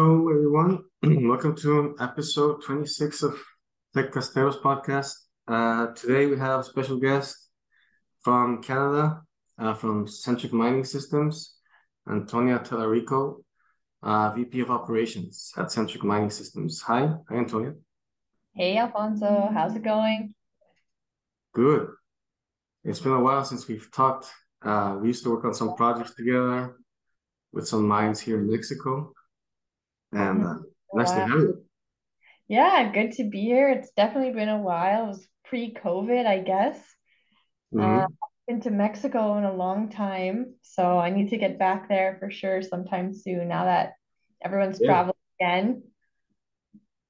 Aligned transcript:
Hello, 0.00 0.28
everyone. 0.30 0.84
Welcome 1.28 1.56
to 1.56 1.96
episode 1.98 2.62
26 2.62 3.24
of 3.24 3.36
Tech 3.92 4.12
Casteros 4.12 4.62
podcast. 4.62 5.12
Uh, 5.48 5.88
today 5.88 6.26
we 6.26 6.38
have 6.38 6.60
a 6.60 6.62
special 6.62 7.00
guest 7.00 7.48
from 8.20 8.62
Canada, 8.62 9.22
uh, 9.58 9.74
from 9.74 10.06
Centric 10.06 10.52
Mining 10.52 10.84
Systems, 10.84 11.56
Antonia 12.08 12.60
Tallarico, 12.60 13.42
uh, 14.04 14.30
VP 14.36 14.60
of 14.60 14.70
Operations 14.70 15.52
at 15.56 15.72
Centric 15.72 16.04
Mining 16.04 16.30
Systems. 16.30 16.80
Hi, 16.82 17.12
hi, 17.28 17.34
Antonia. 17.34 17.74
Hey, 18.54 18.76
Alfonso, 18.76 19.50
how's 19.52 19.74
it 19.74 19.82
going? 19.82 20.32
Good. 21.54 21.88
It's 22.84 23.00
been 23.00 23.14
a 23.14 23.20
while 23.20 23.44
since 23.44 23.66
we've 23.66 23.90
talked. 23.90 24.26
Uh, 24.62 24.96
we 25.00 25.08
used 25.08 25.24
to 25.24 25.30
work 25.30 25.44
on 25.44 25.54
some 25.54 25.74
projects 25.74 26.14
together 26.14 26.76
with 27.52 27.66
some 27.66 27.88
mines 27.88 28.20
here 28.20 28.38
in 28.38 28.48
Mexico, 28.48 29.12
and 30.12 30.44
uh, 30.46 30.54
nice 30.94 31.12
to 31.12 31.20
have 31.20 31.40
you. 31.40 31.64
Yeah, 32.48 32.90
good 32.92 33.12
to 33.12 33.24
be 33.28 33.42
here. 33.42 33.70
It's 33.70 33.90
definitely 33.92 34.32
been 34.32 34.48
a 34.48 34.58
while. 34.62 35.04
It 35.04 35.08
was 35.08 35.28
pre-COVID, 35.44 36.26
I 36.26 36.40
guess. 36.40 36.78
Uh, 37.78 38.02
hmm 38.02 38.18
been 38.48 38.60
to 38.62 38.70
Mexico 38.70 39.38
in 39.38 39.44
a 39.44 39.52
long 39.54 39.90
time, 39.90 40.54
so 40.62 40.98
I 40.98 41.10
need 41.10 41.30
to 41.30 41.38
get 41.38 41.58
back 41.58 41.88
there 41.88 42.16
for 42.20 42.30
sure 42.30 42.62
sometime 42.62 43.14
soon 43.14 43.48
now 43.48 43.64
that 43.64 43.94
everyone's 44.44 44.80
Yeah, 44.80 44.82
traveling 44.82 45.14
again. 45.40 45.82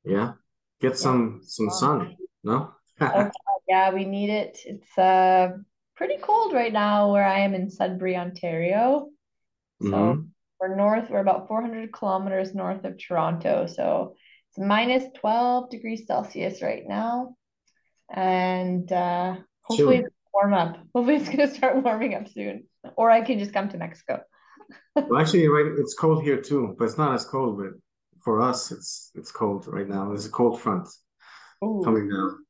yeah. 0.05 0.33
Get 0.81 0.97
Yeah. 0.99 0.99
some 0.99 1.41
some 1.45 1.71
sun, 1.71 2.17
no? 2.45 2.75
Oh, 3.13 3.25
God, 3.25 3.61
yeah, 3.69 3.93
we 3.95 4.05
need 4.05 4.31
it. 4.31 4.59
It's 4.65 4.99
uh 4.99 5.57
pretty 5.97 6.19
cold 6.19 6.53
right 6.53 6.73
now 6.73 7.13
where 7.13 7.25
I 7.25 7.41
am 7.41 7.55
in 7.55 7.71
Sudbury, 7.71 8.17
Ontario. 8.17 9.11
So 9.81 10.15
hmm 10.15 10.31
we're 10.61 10.77
north, 10.77 11.11
we're 11.11 11.21
about 11.21 11.49
400 11.49 11.93
kilometers 11.93 12.55
north 12.55 12.85
of 12.85 12.99
Toronto. 12.99 13.67
So 13.67 14.17
it's 14.51 14.59
minus 14.59 15.05
12 15.21 15.71
degrees 15.71 16.07
Celsius 16.07 16.63
right 16.63 16.83
now. 16.87 17.37
And 18.11 18.91
uh, 18.91 19.37
hopefully 19.63 19.99
it's 19.99 20.15
warm 20.33 20.55
up. 20.55 20.77
Hopefully 20.95 21.17
it's 21.17 21.29
going 21.29 21.47
to 21.49 21.55
start 21.55 21.83
warming 21.83 22.15
up 22.15 22.29
soon. 22.29 22.65
Or 22.97 23.11
I 23.11 23.21
can 23.23 23.39
just 23.39 23.53
come 23.53 23.69
to 23.71 23.79
Mexico. 23.79 24.23
Well, 24.95 25.21
actually, 25.21 25.47
right, 25.49 25.73
it's 25.79 25.95
cold 25.95 26.23
here 26.25 26.43
too, 26.43 26.75
but 26.77 26.87
it's 26.87 26.99
not 26.99 27.15
as 27.15 27.25
cold. 27.25 27.57
But 27.59 27.71
for 28.21 28.43
us, 28.43 28.73
it's 28.73 29.13
it's 29.15 29.31
cold 29.31 29.67
right 29.69 29.89
now. 29.89 30.09
There's 30.09 30.27
a 30.27 30.31
cold 30.31 30.61
front 30.61 30.89
Ooh, 31.65 31.81
coming 31.85 32.11
down. 32.11 32.45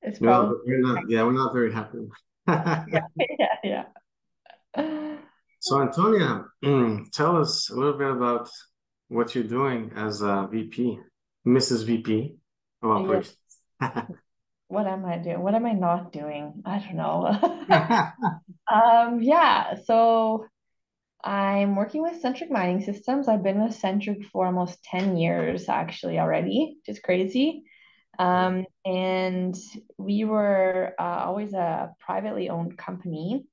it's 0.00 0.20
No, 0.20 0.30
probably, 0.30 0.56
we're 0.66 0.80
not. 0.80 1.10
Yeah, 1.10 1.22
we're 1.22 1.32
not 1.32 1.52
very 1.52 1.70
happy. 1.70 1.98
yeah, 2.48 2.84
yeah, 2.88 3.46
yeah. 3.62 3.84
So, 5.62 5.80
Antonia, 5.80 6.46
mm, 6.64 7.08
tell 7.12 7.36
us 7.36 7.70
a 7.70 7.76
little 7.76 7.96
bit 7.96 8.10
about 8.10 8.50
what 9.06 9.32
you're 9.32 9.44
doing 9.44 9.92
as 9.94 10.20
a 10.20 10.48
VP, 10.50 10.98
Mrs. 11.46 11.84
VP 11.84 12.34
of 12.82 12.90
operations. 12.90 13.36
what 14.66 14.88
am 14.88 15.04
I 15.04 15.18
doing? 15.18 15.40
What 15.40 15.54
am 15.54 15.64
I 15.64 15.70
not 15.70 16.12
doing? 16.12 16.64
I 16.66 16.80
don't 16.80 16.96
know. 16.96 17.38
Um, 18.72 19.20
yeah, 19.20 19.74
so 19.84 20.46
I'm 21.22 21.76
working 21.76 22.02
with 22.02 22.20
Centric 22.22 22.50
Mining 22.50 22.80
Systems. 22.80 23.28
I've 23.28 23.42
been 23.42 23.62
with 23.62 23.74
Centric 23.74 24.24
for 24.32 24.46
almost 24.46 24.82
10 24.84 25.16
years 25.16 25.68
actually 25.68 26.18
already, 26.18 26.78
which 26.78 26.96
is 26.96 27.02
crazy. 27.02 27.64
Um, 28.18 28.64
and 28.84 29.54
we 29.98 30.24
were 30.24 30.94
uh, 30.98 31.24
always 31.26 31.52
a 31.52 31.90
privately 32.00 32.48
owned 32.48 32.78
company, 32.78 33.44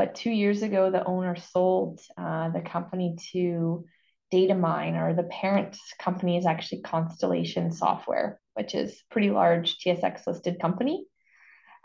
but 0.00 0.14
two 0.14 0.30
years 0.30 0.62
ago, 0.62 0.90
the 0.90 1.04
owner 1.04 1.36
sold 1.36 2.00
uh, 2.16 2.48
the 2.48 2.62
company 2.62 3.16
to 3.32 3.84
Datamine, 4.32 4.96
or 4.98 5.12
the 5.12 5.24
parent 5.24 5.76
company 5.98 6.38
is 6.38 6.46
actually 6.46 6.80
Constellation 6.80 7.70
Software, 7.70 8.40
which 8.54 8.74
is 8.74 8.98
pretty 9.10 9.28
large 9.30 9.76
TSX 9.76 10.26
listed 10.26 10.58
company. 10.58 11.04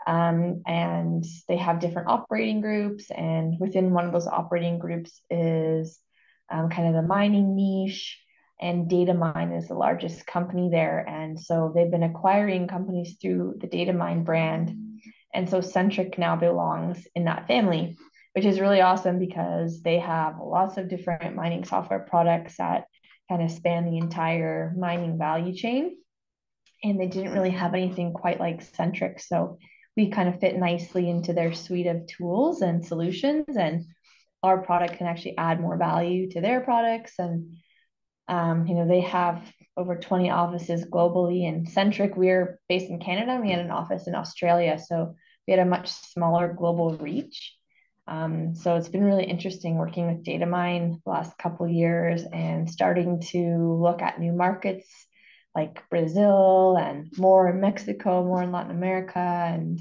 Um, 0.06 0.62
and 0.66 1.26
they 1.46 1.58
have 1.58 1.78
different 1.78 2.08
operating 2.08 2.62
groups, 2.62 3.10
and 3.10 3.60
within 3.60 3.92
one 3.92 4.06
of 4.06 4.14
those 4.14 4.26
operating 4.26 4.78
groups 4.78 5.20
is 5.28 5.98
um, 6.50 6.70
kind 6.70 6.88
of 6.88 6.94
the 6.94 7.06
mining 7.06 7.54
niche, 7.54 8.18
and 8.58 8.90
Datamine 8.90 9.58
is 9.58 9.68
the 9.68 9.74
largest 9.74 10.26
company 10.26 10.70
there. 10.70 11.06
And 11.06 11.38
so 11.38 11.70
they've 11.74 11.90
been 11.90 12.02
acquiring 12.02 12.66
companies 12.66 13.18
through 13.20 13.56
the 13.60 13.68
Datamine 13.68 14.24
brand. 14.24 14.85
And 15.36 15.48
so 15.48 15.60
Centric 15.60 16.18
now 16.18 16.34
belongs 16.34 17.06
in 17.14 17.24
that 17.24 17.46
family, 17.46 17.96
which 18.32 18.44
is 18.44 18.60
really 18.60 18.80
awesome 18.80 19.18
because 19.18 19.82
they 19.82 19.98
have 19.98 20.36
lots 20.42 20.76
of 20.76 20.88
different 20.88 21.36
mining 21.36 21.64
software 21.64 22.00
products 22.00 22.56
that 22.56 22.86
kind 23.28 23.42
of 23.42 23.50
span 23.50 23.84
the 23.84 23.98
entire 23.98 24.74
mining 24.76 25.18
value 25.18 25.54
chain 25.54 25.96
and 26.82 27.00
they 27.00 27.06
didn't 27.06 27.32
really 27.32 27.50
have 27.50 27.74
anything 27.74 28.12
quite 28.12 28.40
like 28.40 28.62
Centric. 28.62 29.20
So 29.20 29.58
we 29.96 30.10
kind 30.10 30.28
of 30.28 30.40
fit 30.40 30.56
nicely 30.56 31.08
into 31.08 31.32
their 31.32 31.54
suite 31.54 31.86
of 31.86 32.06
tools 32.06 32.60
and 32.62 32.84
solutions, 32.84 33.56
and 33.56 33.86
our 34.42 34.58
product 34.58 34.98
can 34.98 35.06
actually 35.06 35.38
add 35.38 35.60
more 35.60 35.76
value 35.76 36.30
to 36.30 36.40
their 36.40 36.60
products. 36.60 37.14
And 37.18 37.56
um, 38.28 38.66
you 38.66 38.74
know, 38.74 38.86
they 38.86 39.00
have 39.02 39.42
over 39.76 39.96
20 39.96 40.30
offices 40.30 40.84
globally. 40.84 41.48
And 41.48 41.68
Centric, 41.68 42.16
we're 42.16 42.58
based 42.68 42.90
in 42.90 42.98
Canada. 42.98 43.40
We 43.40 43.50
had 43.50 43.60
an 43.60 43.70
office 43.70 44.06
in 44.06 44.14
Australia, 44.14 44.78
so 44.78 45.14
we 45.46 45.52
had 45.52 45.60
a 45.60 45.70
much 45.70 45.90
smaller 45.90 46.52
global 46.52 46.96
reach. 46.96 47.54
Um, 48.08 48.54
so 48.54 48.76
it's 48.76 48.88
been 48.88 49.04
really 49.04 49.24
interesting 49.24 49.76
working 49.76 50.06
with 50.06 50.24
Datamine 50.24 51.02
the 51.04 51.10
last 51.10 51.36
couple 51.38 51.66
years 51.68 52.22
and 52.32 52.70
starting 52.70 53.20
to 53.32 53.78
look 53.80 54.00
at 54.00 54.20
new 54.20 54.32
markets 54.32 54.86
like 55.54 55.88
Brazil 55.88 56.76
and 56.76 57.10
more 57.16 57.48
in 57.48 57.60
Mexico, 57.60 58.22
more 58.22 58.42
in 58.42 58.52
Latin 58.52 58.70
America, 58.70 59.18
and 59.18 59.80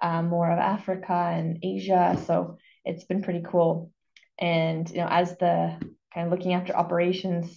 um, 0.00 0.28
more 0.28 0.50
of 0.50 0.58
Africa 0.58 1.12
and 1.12 1.58
Asia. 1.62 2.16
So 2.26 2.58
it's 2.84 3.04
been 3.04 3.22
pretty 3.22 3.42
cool. 3.44 3.90
And 4.38 4.88
you 4.88 4.98
know, 4.98 5.08
as 5.10 5.36
the 5.38 5.76
kind 6.14 6.26
of 6.26 6.30
looking 6.30 6.54
after 6.54 6.74
operations 6.74 7.54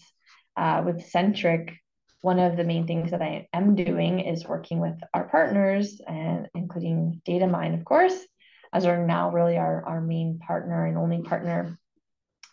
uh, 0.57 0.81
with 0.83 1.05
Centric, 1.05 1.73
one 2.21 2.39
of 2.39 2.55
the 2.55 2.63
main 2.63 2.85
things 2.85 3.11
that 3.11 3.21
I 3.21 3.47
am 3.51 3.75
doing 3.75 4.19
is 4.19 4.47
working 4.47 4.79
with 4.79 4.95
our 5.13 5.27
partners 5.27 5.99
and 6.07 6.47
including 6.53 7.21
Datamine, 7.27 7.77
of 7.77 7.83
course, 7.83 8.15
as 8.73 8.85
are 8.85 9.05
now 9.05 9.31
really 9.31 9.57
our, 9.57 9.83
our 9.87 10.01
main 10.01 10.39
partner 10.39 10.85
and 10.85 10.97
only 10.97 11.23
partner 11.23 11.77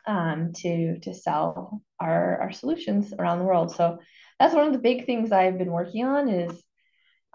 um, 0.06 0.52
to 0.56 0.98
to 1.00 1.14
sell 1.14 1.82
our 2.00 2.40
our 2.40 2.52
solutions 2.52 3.12
around 3.18 3.38
the 3.38 3.44
world. 3.44 3.74
So 3.74 3.98
that's 4.40 4.54
one 4.54 4.66
of 4.66 4.72
the 4.72 4.78
big 4.78 5.04
things 5.04 5.32
I've 5.32 5.58
been 5.58 5.70
working 5.70 6.04
on 6.04 6.28
is 6.28 6.62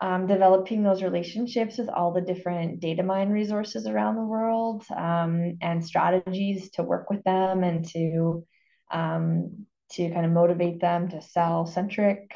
um, 0.01 0.25
developing 0.25 0.81
those 0.81 1.03
relationships 1.03 1.77
with 1.77 1.87
all 1.87 2.11
the 2.13 2.21
different 2.21 2.81
Datamine 2.81 3.31
resources 3.31 3.85
around 3.85 4.15
the 4.15 4.25
world 4.25 4.83
um, 4.95 5.57
and 5.61 5.85
strategies 5.85 6.71
to 6.71 6.83
work 6.83 7.11
with 7.11 7.23
them 7.23 7.63
and 7.63 7.87
to 7.89 8.43
um, 8.91 9.67
to 9.93 10.09
kind 10.09 10.25
of 10.25 10.31
motivate 10.31 10.79
them 10.79 11.09
to 11.09 11.21
sell 11.21 11.65
centric 11.65 12.33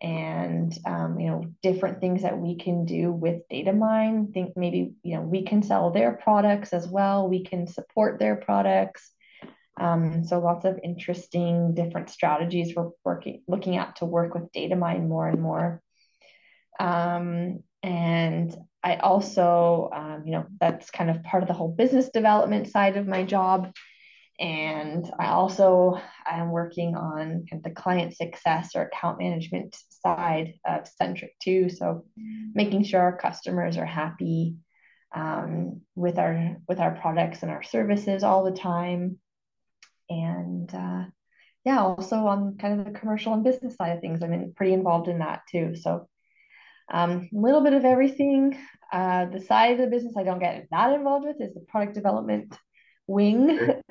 and 0.00 0.76
um, 0.86 1.18
you 1.18 1.28
know 1.28 1.44
different 1.62 2.00
things 2.00 2.22
that 2.22 2.38
we 2.38 2.56
can 2.56 2.84
do 2.84 3.12
with 3.12 3.42
Datamine. 3.50 4.32
Think 4.32 4.56
maybe 4.56 4.94
you 5.02 5.16
know 5.16 5.22
we 5.22 5.42
can 5.42 5.62
sell 5.62 5.90
their 5.90 6.12
products 6.12 6.72
as 6.72 6.86
well. 6.86 7.28
We 7.28 7.44
can 7.44 7.66
support 7.66 8.18
their 8.18 8.36
products. 8.36 9.10
Um, 9.78 10.24
so 10.24 10.40
lots 10.40 10.64
of 10.64 10.78
interesting 10.84 11.74
different 11.74 12.10
strategies 12.10 12.74
we're 12.76 12.90
working 13.04 13.42
looking 13.48 13.76
at 13.76 13.96
to 13.96 14.04
work 14.04 14.34
with 14.34 14.52
Datamine 14.52 15.08
more 15.08 15.28
and 15.28 15.40
more. 15.40 15.82
Um, 16.78 17.62
and 17.82 18.54
I 18.82 18.96
also, 18.96 19.90
um, 19.92 20.22
you 20.24 20.32
know, 20.32 20.46
that's 20.60 20.90
kind 20.90 21.10
of 21.10 21.22
part 21.22 21.42
of 21.42 21.48
the 21.48 21.54
whole 21.54 21.68
business 21.70 22.08
development 22.10 22.68
side 22.68 22.96
of 22.96 23.06
my 23.06 23.24
job. 23.24 23.72
And 24.40 25.10
I 25.18 25.26
also 25.26 26.00
am 26.26 26.50
working 26.50 26.96
on 26.96 27.44
kind 27.50 27.60
of 27.60 27.62
the 27.62 27.70
client 27.70 28.16
success 28.16 28.70
or 28.74 28.82
account 28.82 29.18
management 29.18 29.76
side 29.90 30.54
of 30.66 30.88
Centric 30.88 31.38
too. 31.42 31.68
So 31.68 32.06
making 32.54 32.84
sure 32.84 33.02
our 33.02 33.16
customers 33.18 33.76
are 33.76 33.84
happy 33.84 34.56
um, 35.14 35.82
with 35.94 36.18
our 36.18 36.56
with 36.66 36.80
our 36.80 36.92
products 36.92 37.42
and 37.42 37.50
our 37.50 37.62
services 37.62 38.22
all 38.22 38.44
the 38.44 38.58
time. 38.58 39.18
And 40.08 40.74
uh, 40.74 41.04
yeah, 41.64 41.82
also 41.82 42.16
on 42.26 42.56
kind 42.56 42.80
of 42.80 42.86
the 42.86 42.98
commercial 42.98 43.34
and 43.34 43.44
business 43.44 43.76
side 43.76 43.96
of 43.96 44.00
things, 44.00 44.22
I'm 44.22 44.32
in, 44.32 44.54
pretty 44.54 44.72
involved 44.72 45.08
in 45.08 45.18
that 45.18 45.42
too. 45.50 45.74
So 45.76 46.08
um, 46.90 47.28
a 47.34 47.38
little 47.38 47.60
bit 47.60 47.74
of 47.74 47.84
everything. 47.84 48.56
Uh, 48.90 49.26
the 49.26 49.40
side 49.40 49.72
of 49.72 49.78
the 49.78 49.86
business 49.86 50.16
I 50.16 50.24
don't 50.24 50.40
get 50.40 50.66
that 50.70 50.92
involved 50.94 51.26
with 51.26 51.40
is 51.40 51.52
the 51.52 51.60
product 51.60 51.94
development 51.94 52.56
wing, 53.06 53.82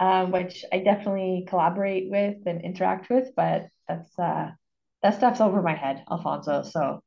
Okay. 0.00 0.06
um, 0.06 0.30
which 0.30 0.64
I 0.72 0.78
definitely 0.78 1.46
collaborate 1.48 2.10
with 2.10 2.36
and 2.46 2.62
interact 2.62 3.08
with, 3.10 3.28
but 3.36 3.68
that's 3.88 4.18
uh, 4.18 4.50
that 5.02 5.14
stuff's 5.14 5.40
over 5.40 5.62
my 5.62 5.74
head, 5.74 6.04
Alfonso. 6.10 6.62
So 6.62 7.02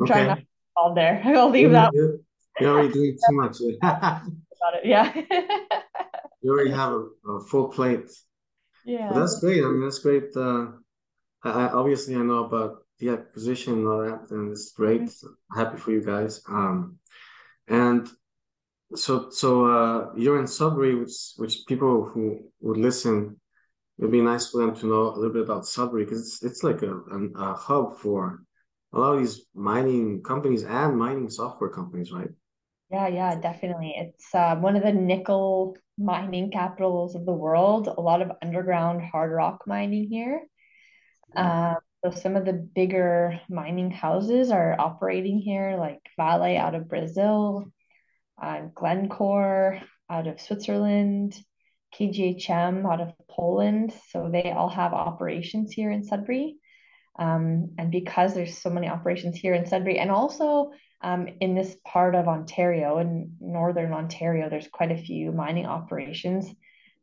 I'm 0.00 0.06
trying 0.06 0.26
not 0.26 0.34
to 0.36 0.40
Okay. 0.40 0.46
involved 0.76 0.96
there. 0.96 1.22
I'll 1.38 1.50
leave 1.50 1.70
that 1.72 1.92
you're, 1.92 2.18
you're 2.60 2.70
already 2.70 2.92
doing 2.92 3.18
too 3.28 3.36
much. 3.36 3.56
about 3.82 4.74
it. 4.74 4.84
Yeah. 4.84 5.12
You 6.42 6.52
already 6.52 6.70
have 6.70 6.92
a, 6.92 7.06
a 7.28 7.40
full 7.44 7.68
plate. 7.68 8.10
Yeah. 8.84 9.12
that's 9.12 9.40
great. 9.40 9.62
I 9.62 9.68
mean, 9.68 9.82
that's 9.82 9.98
great. 9.98 10.34
Uh, 10.34 10.68
I, 11.44 11.68
obviously 11.68 12.14
I 12.16 12.20
know 12.20 12.44
about 12.44 12.78
the 12.98 13.10
acquisition 13.10 13.74
and 13.74 13.86
all 13.88 14.02
that, 14.02 14.30
and 14.30 14.50
it's 14.50 14.72
great. 14.72 15.02
Mm-hmm. 15.02 15.58
Happy 15.58 15.78
for 15.78 15.90
you 15.90 16.02
guys. 16.02 16.42
Um, 16.48 16.98
and 17.68 18.08
so 18.94 19.30
so 19.30 19.66
uh, 19.66 20.12
you're 20.16 20.40
in 20.40 20.46
Sudbury, 20.46 20.94
which 20.94 21.32
which 21.36 21.66
people 21.66 22.04
who 22.04 22.50
would 22.60 22.76
listen, 22.76 23.40
it'd 23.98 24.10
be 24.10 24.20
nice 24.20 24.50
for 24.50 24.64
them 24.64 24.74
to 24.76 24.86
know 24.86 25.02
a 25.08 25.16
little 25.16 25.32
bit 25.32 25.42
about 25.42 25.66
Sudbury 25.66 26.04
because 26.04 26.20
it's 26.20 26.42
it's 26.42 26.62
like 26.62 26.82
a, 26.82 26.94
a, 26.94 27.24
a 27.36 27.54
hub 27.54 27.98
for 27.98 28.42
a 28.92 28.98
lot 28.98 29.14
of 29.14 29.20
these 29.20 29.46
mining 29.54 30.22
companies 30.22 30.64
and 30.64 30.98
mining 30.98 31.30
software 31.30 31.70
companies, 31.70 32.10
right? 32.12 32.30
Yeah, 32.90 33.06
yeah, 33.06 33.36
definitely. 33.36 33.94
It's 33.96 34.34
uh, 34.34 34.56
one 34.56 34.74
of 34.74 34.82
the 34.82 34.92
nickel 34.92 35.76
mining 35.96 36.50
capitals 36.50 37.14
of 37.14 37.24
the 37.24 37.32
world. 37.32 37.86
A 37.86 38.00
lot 38.00 38.22
of 38.22 38.32
underground 38.42 39.02
hard 39.02 39.30
rock 39.30 39.62
mining 39.66 40.08
here. 40.08 40.42
Um, 41.36 41.76
so 42.04 42.10
some 42.10 42.34
of 42.34 42.44
the 42.44 42.52
bigger 42.52 43.38
mining 43.48 43.90
houses 43.92 44.50
are 44.50 44.74
operating 44.78 45.38
here, 45.38 45.76
like 45.78 46.00
Vale 46.16 46.56
out 46.56 46.74
of 46.74 46.88
Brazil, 46.88 47.70
uh, 48.40 48.62
Glencore 48.74 49.80
out 50.08 50.26
of 50.26 50.40
Switzerland, 50.40 51.38
KGHM 51.94 52.90
out 52.90 53.00
of 53.00 53.12
Poland. 53.28 53.92
So 54.10 54.28
they 54.32 54.50
all 54.50 54.68
have 54.68 54.92
operations 54.92 55.72
here 55.72 55.90
in 55.90 56.04
Sudbury. 56.04 56.56
Um, 57.18 57.74
and 57.78 57.90
because 57.90 58.34
there's 58.34 58.58
so 58.58 58.70
many 58.70 58.88
operations 58.88 59.36
here 59.36 59.54
in 59.54 59.66
Sudbury, 59.66 59.98
and 59.98 60.10
also 60.10 60.72
um, 61.02 61.28
in 61.40 61.54
this 61.54 61.76
part 61.86 62.14
of 62.14 62.28
Ontario, 62.28 62.98
in 62.98 63.36
northern 63.40 63.92
Ontario, 63.92 64.48
there's 64.48 64.68
quite 64.68 64.92
a 64.92 65.02
few 65.02 65.32
mining 65.32 65.66
operations, 65.66 66.46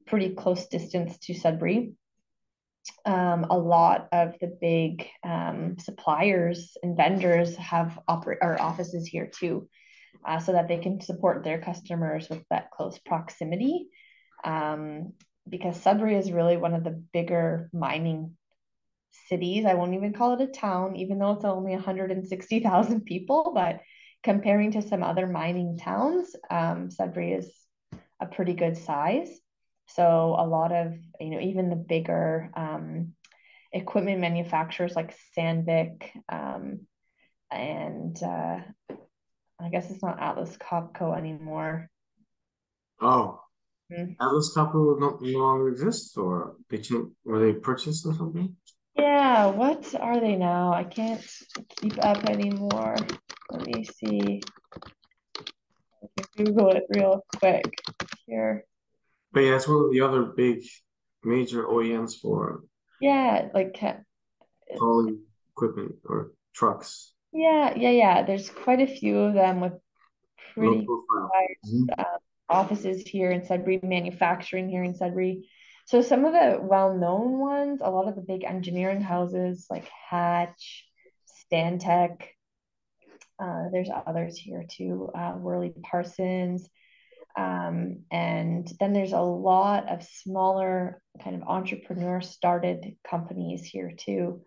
pretty 0.05 0.29
close 0.29 0.67
distance 0.67 1.17
to 1.19 1.33
Sudbury. 1.33 1.93
Um, 3.05 3.47
a 3.49 3.57
lot 3.57 4.07
of 4.11 4.35
the 4.39 4.57
big 4.61 5.07
um, 5.23 5.75
suppliers 5.77 6.77
and 6.81 6.95
vendors 6.95 7.55
have 7.57 7.99
oper- 8.09 8.37
or 8.41 8.61
offices 8.61 9.05
here 9.05 9.29
too, 9.31 9.67
uh, 10.25 10.39
so 10.39 10.51
that 10.53 10.67
they 10.67 10.77
can 10.77 11.01
support 11.01 11.43
their 11.43 11.59
customers 11.59 12.29
with 12.29 12.43
that 12.49 12.71
close 12.71 12.99
proximity. 12.99 13.87
Um, 14.43 15.13
because 15.49 15.81
Sudbury 15.81 16.15
is 16.15 16.31
really 16.31 16.57
one 16.57 16.73
of 16.73 16.83
the 16.83 17.01
bigger 17.13 17.69
mining 17.73 18.35
cities. 19.27 19.65
I 19.65 19.73
won't 19.73 19.93
even 19.93 20.13
call 20.13 20.33
it 20.33 20.49
a 20.49 20.51
town, 20.51 20.95
even 20.97 21.19
though 21.19 21.31
it's 21.33 21.45
only 21.45 21.71
160,000 21.71 23.01
people. 23.05 23.51
But 23.53 23.81
comparing 24.23 24.71
to 24.71 24.81
some 24.81 25.03
other 25.03 25.27
mining 25.27 25.77
towns, 25.77 26.35
um, 26.49 26.91
Sudbury 26.91 27.33
is 27.33 27.51
a 28.19 28.25
pretty 28.25 28.53
good 28.53 28.77
size. 28.77 29.29
So 29.87 30.35
a 30.37 30.45
lot 30.45 30.71
of, 30.71 30.93
you 31.19 31.29
know, 31.29 31.39
even 31.39 31.69
the 31.69 31.75
bigger 31.75 32.51
um, 32.55 33.13
equipment 33.71 34.19
manufacturers 34.19 34.95
like 34.95 35.15
Sandvik 35.37 36.09
um, 36.29 36.81
and 37.51 38.21
uh, 38.21 38.59
I 39.59 39.69
guess 39.69 39.89
it's 39.89 40.03
not 40.03 40.21
Atlas 40.21 40.55
Copco 40.57 41.17
anymore. 41.17 41.89
Oh, 43.01 43.41
mm-hmm. 43.91 44.13
Atlas 44.21 44.53
Copco 44.55 44.99
no, 44.99 45.17
no 45.21 45.39
longer 45.39 45.69
exists, 45.69 46.15
or 46.17 46.55
did 46.69 46.89
you 46.89 47.15
were 47.25 47.39
they 47.39 47.53
purchased 47.53 48.05
or 48.05 48.13
something? 48.13 48.55
Yeah, 48.95 49.47
what 49.47 49.93
are 49.99 50.19
they 50.19 50.35
now? 50.35 50.73
I 50.73 50.83
can't 50.83 51.23
keep 51.81 52.03
up 52.03 52.25
anymore. 52.25 52.95
Let 53.51 53.67
me 53.67 53.83
see. 53.83 54.41
Google 56.35 56.71
it 56.71 56.83
real 56.89 57.23
quick 57.37 57.65
here. 58.25 58.63
But 59.31 59.41
yeah, 59.41 59.55
it's 59.55 59.67
one 59.67 59.85
of 59.85 59.91
the 59.91 60.01
other 60.01 60.23
big 60.23 60.63
major 61.23 61.63
OEMs 61.63 62.19
for 62.19 62.61
yeah, 62.99 63.49
like 63.53 63.79
hauling 64.77 65.19
equipment 65.51 65.95
or 66.05 66.31
trucks. 66.53 67.13
Yeah, 67.37 67.75
yeah, 67.77 67.91
yeah. 67.91 68.23
There's 68.23 68.49
quite 68.49 68.81
a 68.81 68.87
few 68.87 69.19
of 69.19 69.35
them 69.35 69.59
with 69.61 69.73
pretty 70.55 70.87
mm-hmm. 70.87 71.83
uh, 71.95 72.03
offices 72.49 73.03
here 73.03 73.29
in 73.29 73.45
Sudbury, 73.45 73.79
manufacturing 73.83 74.67
here 74.67 74.83
in 74.83 74.95
Sudbury. 74.95 75.47
So 75.85 76.01
some 76.01 76.25
of 76.25 76.33
the 76.33 76.57
well-known 76.59 77.37
ones, 77.37 77.81
a 77.83 77.91
lot 77.91 78.07
of 78.07 78.15
the 78.15 78.23
big 78.23 78.43
engineering 78.43 79.01
houses 79.01 79.67
like 79.69 79.87
Hatch, 80.09 80.87
Stantec. 81.45 82.23
Uh, 83.39 83.65
there's 83.71 83.89
others 84.07 84.35
here 84.35 84.65
too, 84.67 85.11
uh, 85.13 85.33
Worley 85.37 85.71
Parsons. 85.83 86.67
Um, 87.37 87.99
and 88.09 88.67
then 88.79 88.93
there's 88.93 89.13
a 89.13 89.21
lot 89.21 89.87
of 89.89 90.01
smaller 90.01 91.03
kind 91.23 91.35
of 91.35 91.47
entrepreneur 91.47 92.19
started 92.19 92.95
companies 93.07 93.63
here 93.63 93.93
too. 93.95 94.41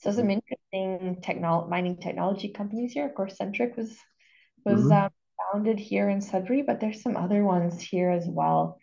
So 0.00 0.10
some 0.10 0.28
mm-hmm. 0.28 0.38
interesting 0.72 1.22
technology 1.22 1.70
mining 1.70 1.96
technology 1.98 2.48
companies 2.48 2.92
here. 2.92 3.06
Of 3.06 3.14
course, 3.14 3.36
Centric 3.36 3.76
was 3.76 3.96
was 4.64 4.80
mm-hmm. 4.80 4.92
um, 4.92 5.10
founded 5.52 5.78
here 5.78 6.08
in 6.08 6.20
Sudbury, 6.20 6.62
but 6.62 6.80
there's 6.80 7.02
some 7.02 7.16
other 7.16 7.44
ones 7.44 7.80
here 7.80 8.10
as 8.10 8.26
well. 8.26 8.78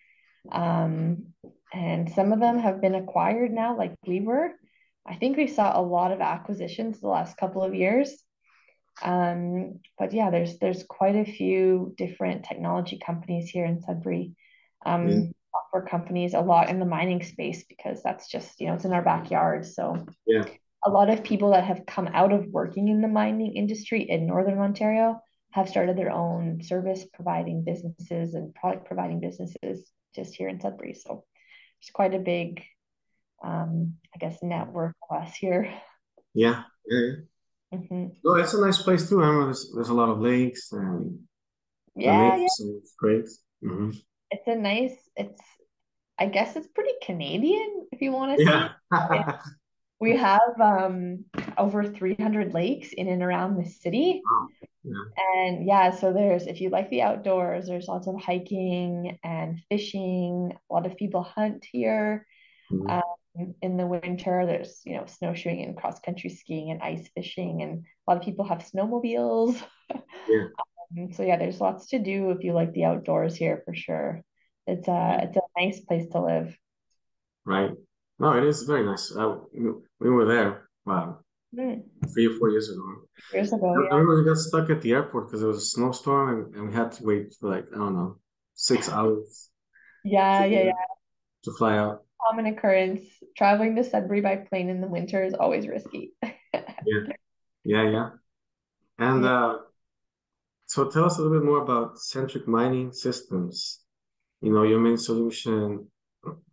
Um, 0.51 1.33
and 1.73 2.09
some 2.11 2.31
of 2.31 2.39
them 2.39 2.59
have 2.59 2.81
been 2.81 2.95
acquired 2.95 3.51
now, 3.51 3.77
like 3.77 3.95
we 4.05 4.21
were. 4.21 4.51
I 5.05 5.15
think 5.15 5.37
we 5.37 5.47
saw 5.47 5.79
a 5.79 5.81
lot 5.81 6.11
of 6.11 6.21
acquisitions 6.21 6.99
the 6.99 7.07
last 7.07 7.37
couple 7.37 7.63
of 7.63 7.73
years. 7.73 8.15
Um, 9.01 9.79
but 9.97 10.13
yeah, 10.13 10.29
there's 10.29 10.57
there's 10.59 10.83
quite 10.83 11.15
a 11.15 11.25
few 11.25 11.93
different 11.97 12.45
technology 12.45 12.99
companies 13.03 13.49
here 13.49 13.65
in 13.65 13.81
Sudbury. 13.81 14.35
Um, 14.85 15.07
yeah. 15.09 15.19
software 15.51 15.89
companies, 15.89 16.33
a 16.33 16.41
lot 16.41 16.69
in 16.69 16.79
the 16.79 16.85
mining 16.85 17.23
space 17.23 17.63
because 17.67 18.03
that's 18.03 18.29
just 18.29 18.59
you 18.59 18.67
know 18.67 18.75
it's 18.75 18.85
in 18.85 18.93
our 18.93 19.03
backyard. 19.03 19.65
So 19.65 20.05
yeah, 20.25 20.45
a 20.87 20.89
lot 20.89 21.09
of 21.09 21.21
people 21.21 21.51
that 21.51 21.65
have 21.65 21.85
come 21.85 22.07
out 22.07 22.31
of 22.31 22.47
working 22.47 22.87
in 22.87 23.01
the 23.01 23.09
mining 23.09 23.57
industry 23.57 24.03
in 24.03 24.25
Northern 24.25 24.57
Ontario 24.57 25.21
have 25.51 25.67
started 25.67 25.97
their 25.97 26.11
own 26.11 26.63
service 26.63 27.05
providing 27.13 27.65
businesses 27.65 28.33
and 28.33 28.55
product 28.55 28.85
providing 28.85 29.19
businesses 29.19 29.91
just 30.15 30.33
here 30.33 30.47
in 30.47 30.61
Sudbury. 30.61 30.93
So 30.93 31.25
it's 31.81 31.91
quite 31.91 32.13
a 32.13 32.19
big, 32.19 32.63
um, 33.43 33.95
I 34.15 34.17
guess, 34.17 34.37
network 34.41 34.95
of 35.09 35.23
us 35.23 35.35
here. 35.35 35.73
Yeah. 36.33 36.63
yeah. 36.89 37.11
Mm-hmm. 37.73 38.05
No, 38.23 38.35
it's 38.35 38.53
a 38.53 38.61
nice 38.61 38.81
place 38.81 39.09
too. 39.09 39.21
I 39.21 39.27
there's, 39.43 39.69
there's 39.75 39.89
a 39.89 39.93
lot 39.93 40.09
of 40.09 40.21
lakes 40.21 40.71
and 40.71 41.19
yeah, 41.97 42.37
yeah. 42.37 42.45
it's 42.45 42.95
great. 42.97 43.25
Mm-hmm. 43.61 43.91
It's 44.31 44.47
a 44.47 44.55
nice. 44.55 44.95
It's, 45.17 45.41
I 46.17 46.27
guess, 46.27 46.55
it's 46.55 46.67
pretty 46.67 46.93
Canadian 47.03 47.87
if 47.91 48.01
you 48.01 48.13
want 48.13 48.39
to 48.39 48.45
yeah. 48.45 48.69
we 49.99 50.15
have 50.15 50.61
um 50.61 51.25
over 51.57 51.83
300 51.83 52.53
lakes 52.53 52.93
in 52.93 53.07
and 53.07 53.23
around 53.23 53.57
the 53.57 53.69
city. 53.69 54.21
Wow. 54.23 54.47
Yeah. 54.83 55.43
And 55.43 55.67
yeah, 55.67 55.91
so 55.91 56.13
there's, 56.13 56.47
if 56.47 56.61
you 56.61 56.69
like 56.69 56.89
the 56.89 57.01
outdoors, 57.01 57.67
there's 57.67 57.87
lots 57.87 58.07
of 58.07 58.15
hiking 58.19 59.17
and 59.23 59.59
fishing. 59.69 60.53
A 60.69 60.73
lot 60.73 60.85
of 60.85 60.95
people 60.95 61.23
hunt 61.23 61.65
here. 61.69 62.25
Mm-hmm. 62.71 62.89
Um, 62.89 63.53
in 63.61 63.77
the 63.77 63.85
winter, 63.85 64.45
there's, 64.45 64.81
you 64.85 64.95
know, 64.95 65.05
snowshoeing 65.05 65.61
and 65.61 65.77
cross 65.77 65.99
country 65.99 66.29
skiing 66.29 66.71
and 66.71 66.81
ice 66.81 67.07
fishing. 67.15 67.61
And 67.61 67.83
a 68.07 68.11
lot 68.11 68.17
of 68.17 68.23
people 68.23 68.45
have 68.45 68.69
snowmobiles. 68.73 69.61
Yeah. 70.29 70.47
um, 70.99 71.13
so 71.13 71.23
yeah, 71.23 71.37
there's 71.37 71.61
lots 71.61 71.87
to 71.87 71.99
do 71.99 72.31
if 72.31 72.43
you 72.43 72.51
like 72.51 72.73
the 72.73 72.83
outdoors 72.83 73.37
here 73.37 73.61
for 73.63 73.73
sure. 73.73 74.21
It's 74.65 74.85
a, 74.89 75.19
it's 75.23 75.37
a 75.37 75.41
nice 75.57 75.79
place 75.79 76.09
to 76.09 76.21
live. 76.21 76.57
Right. 77.45 77.71
No, 78.19 78.35
it 78.37 78.43
is 78.43 78.63
very 78.63 78.85
nice. 78.85 79.15
Uh, 79.15 79.37
we 79.99 80.09
were 80.09 80.25
there. 80.25 80.69
Wow, 80.85 81.19
Mm. 81.55 81.83
Three 82.13 82.27
or 82.27 82.37
four 82.37 82.49
years 82.49 82.69
ago. 82.69 82.83
Years 83.33 83.53
ago, 83.53 83.67
I, 83.67 83.83
yeah. 83.83 83.89
I 83.91 83.95
remember 83.95 84.19
we 84.19 84.25
got 84.25 84.37
stuck 84.37 84.69
at 84.69 84.81
the 84.81 84.91
airport 84.91 85.27
because 85.27 85.41
it 85.41 85.47
was 85.47 85.57
a 85.57 85.65
snowstorm 85.65 86.29
and, 86.29 86.55
and 86.55 86.69
we 86.69 86.75
had 86.75 86.91
to 86.93 87.03
wait 87.03 87.33
for 87.39 87.49
like, 87.49 87.65
I 87.73 87.77
don't 87.77 87.95
know, 87.95 88.17
six 88.53 88.89
hours. 88.91 89.49
Yeah, 90.03 90.45
yeah, 90.45 90.63
yeah. 90.63 90.71
To 91.45 91.51
fly 91.57 91.77
out. 91.77 92.03
Common 92.27 92.47
occurrence. 92.47 93.01
Traveling 93.37 93.75
to 93.75 93.83
Sudbury 93.83 94.21
by 94.21 94.35
plane 94.37 94.69
in 94.69 94.81
the 94.81 94.87
winter 94.87 95.23
is 95.23 95.33
always 95.33 95.67
risky. 95.67 96.13
yeah. 96.53 97.13
Yeah, 97.63 97.89
yeah. 97.89 98.09
And 98.99 99.25
uh, 99.25 99.59
so 100.65 100.89
tell 100.89 101.05
us 101.05 101.17
a 101.17 101.21
little 101.21 101.39
bit 101.39 101.45
more 101.45 101.61
about 101.61 101.99
centric 101.99 102.47
mining 102.47 102.91
systems. 102.91 103.81
You 104.41 104.51
know, 104.51 104.63
your 104.63 104.79
main 104.79 104.97
solution, 104.97 105.87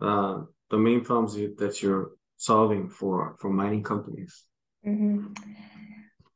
uh, 0.01 0.43
the 0.75 0.81
main 0.81 1.05
problems 1.05 1.35
that 1.59 1.83
you're 1.83 2.11
solving 2.37 2.89
for 2.89 3.37
for 3.39 3.49
mining 3.49 3.85
companies. 3.85 4.43
Mm-hmm. 4.85 5.33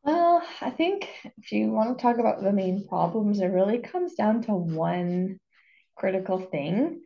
Well, 0.05 0.43
I 0.61 0.71
think 0.71 1.09
if 1.39 1.51
you 1.51 1.71
want 1.71 1.99
to 1.99 2.03
talk 2.03 2.19
about 2.19 2.41
the 2.41 2.53
main 2.53 2.87
problems, 2.87 3.41
it 3.41 3.47
really 3.47 3.79
comes 3.79 4.15
down 4.15 4.43
to 4.43 4.53
one 4.53 5.39
critical 5.97 6.39
thing. 6.39 7.03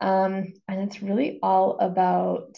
Um, 0.00 0.52
and 0.68 0.80
it's 0.84 1.02
really 1.02 1.40
all 1.42 1.78
about 1.78 2.56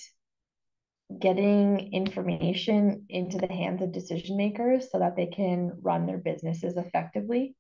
getting 1.18 1.94
information 1.94 3.06
into 3.08 3.38
the 3.38 3.48
hands 3.48 3.80
of 3.82 3.90
decision 3.90 4.36
makers 4.36 4.92
so 4.92 4.98
that 4.98 5.16
they 5.16 5.26
can 5.26 5.72
run 5.80 6.06
their 6.06 6.18
businesses 6.18 6.76
effectively. 6.76 7.56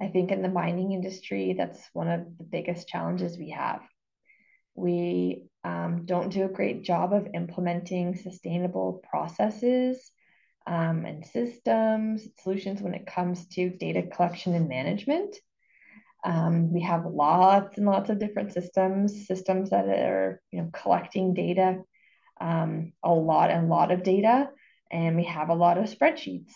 I 0.00 0.08
think 0.08 0.32
in 0.32 0.40
the 0.40 0.48
mining 0.48 0.92
industry, 0.92 1.54
that's 1.56 1.80
one 1.92 2.08
of 2.08 2.20
the 2.38 2.44
biggest 2.44 2.88
challenges 2.88 3.36
we 3.36 3.50
have. 3.50 3.82
We 4.74 5.44
um, 5.64 6.04
don't 6.04 6.32
do 6.32 6.44
a 6.44 6.48
great 6.48 6.82
job 6.82 7.12
of 7.12 7.28
implementing 7.34 8.16
sustainable 8.16 9.02
processes 9.08 10.10
um, 10.66 11.04
and 11.04 11.24
systems, 11.24 12.26
solutions 12.40 12.80
when 12.80 12.94
it 12.94 13.06
comes 13.06 13.46
to 13.48 13.70
data 13.70 14.02
collection 14.02 14.54
and 14.54 14.68
management. 14.68 15.36
Um, 16.24 16.72
we 16.72 16.82
have 16.82 17.04
lots 17.04 17.78
and 17.78 17.86
lots 17.86 18.10
of 18.10 18.18
different 18.18 18.52
systems, 18.52 19.26
systems 19.26 19.70
that 19.70 19.86
are 19.88 20.40
you 20.50 20.62
know 20.62 20.70
collecting 20.72 21.34
data, 21.34 21.78
um, 22.40 22.92
a 23.02 23.10
lot 23.12 23.50
and 23.50 23.68
lot 23.68 23.90
of 23.90 24.02
data, 24.02 24.50
and 24.90 25.16
we 25.16 25.24
have 25.24 25.48
a 25.48 25.54
lot 25.54 25.78
of 25.78 25.84
spreadsheets, 25.86 26.52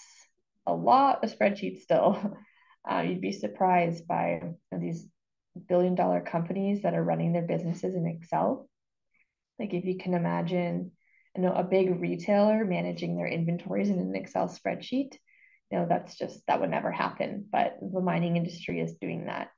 a 0.66 0.74
lot 0.74 1.24
of 1.24 1.36
spreadsheets 1.36 1.82
still. 1.82 2.38
Uh, 2.88 3.00
you'd 3.00 3.20
be 3.20 3.32
surprised 3.32 4.06
by 4.06 4.40
these 4.70 5.08
billion 5.68 5.96
dollar 5.96 6.20
companies 6.20 6.82
that 6.82 6.94
are 6.94 7.02
running 7.02 7.32
their 7.32 7.42
businesses 7.42 7.96
in 7.96 8.06
Excel. 8.06 8.68
Like 9.58 9.74
if 9.74 9.84
you 9.84 9.96
can 9.98 10.14
imagine, 10.14 10.92
you 11.34 11.42
know, 11.42 11.52
a 11.52 11.64
big 11.64 12.00
retailer 12.00 12.64
managing 12.64 13.16
their 13.16 13.26
inventories 13.26 13.88
in 13.88 13.98
an 13.98 14.14
Excel 14.14 14.48
spreadsheet, 14.48 15.12
you 15.70 15.78
know, 15.78 15.86
that's 15.88 16.16
just 16.16 16.40
that 16.46 16.60
would 16.60 16.70
never 16.70 16.90
happen. 16.90 17.46
But 17.50 17.78
the 17.80 18.00
mining 18.00 18.36
industry 18.36 18.80
is 18.80 18.94
doing 18.94 19.26
that. 19.26 19.50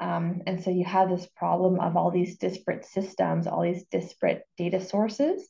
Um, 0.00 0.42
and 0.46 0.62
so 0.62 0.70
you 0.70 0.84
have 0.84 1.10
this 1.10 1.26
problem 1.36 1.80
of 1.80 1.96
all 1.96 2.10
these 2.10 2.38
disparate 2.38 2.84
systems, 2.84 3.46
all 3.46 3.62
these 3.62 3.84
disparate 3.90 4.42
data 4.56 4.80
sources, 4.80 5.48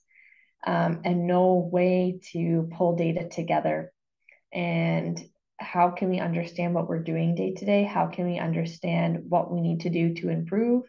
um, 0.67 1.03
and 1.05 1.27
no 1.27 1.55
way 1.55 2.21
to 2.33 2.69
pull 2.77 2.97
data 2.97 3.29
together. 3.29 3.93
And 4.53 5.23
how 5.59 5.91
can 5.91 6.09
we 6.09 6.19
understand 6.19 6.75
what 6.75 6.89
we're 6.89 7.03
doing 7.03 7.35
day 7.35 7.53
to 7.55 7.65
day? 7.65 7.85
How 7.85 8.07
can 8.07 8.27
we 8.27 8.39
understand 8.39 9.25
what 9.29 9.53
we 9.53 9.61
need 9.61 9.81
to 9.81 9.91
do 9.91 10.15
to 10.15 10.31
improve 10.31 10.85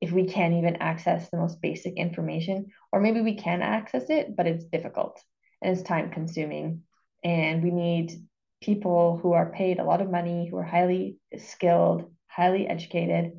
if 0.00 0.12
we 0.12 0.26
can't 0.26 0.54
even 0.54 0.76
access 0.76 1.28
the 1.30 1.38
most 1.38 1.60
basic 1.60 1.94
information? 1.94 2.66
Or 2.92 3.00
maybe 3.00 3.20
we 3.20 3.36
can 3.36 3.62
access 3.62 4.10
it, 4.10 4.36
but 4.36 4.46
it's 4.46 4.64
difficult 4.64 5.20
and 5.62 5.72
it's 5.72 5.86
time 5.86 6.10
consuming. 6.10 6.82
And 7.24 7.62
we 7.62 7.70
need 7.70 8.12
people 8.60 9.18
who 9.22 9.32
are 9.32 9.52
paid 9.52 9.78
a 9.78 9.84
lot 9.84 10.00
of 10.00 10.10
money, 10.10 10.48
who 10.48 10.56
are 10.56 10.64
highly 10.64 11.18
skilled, 11.38 12.10
highly 12.26 12.66
educated. 12.66 13.32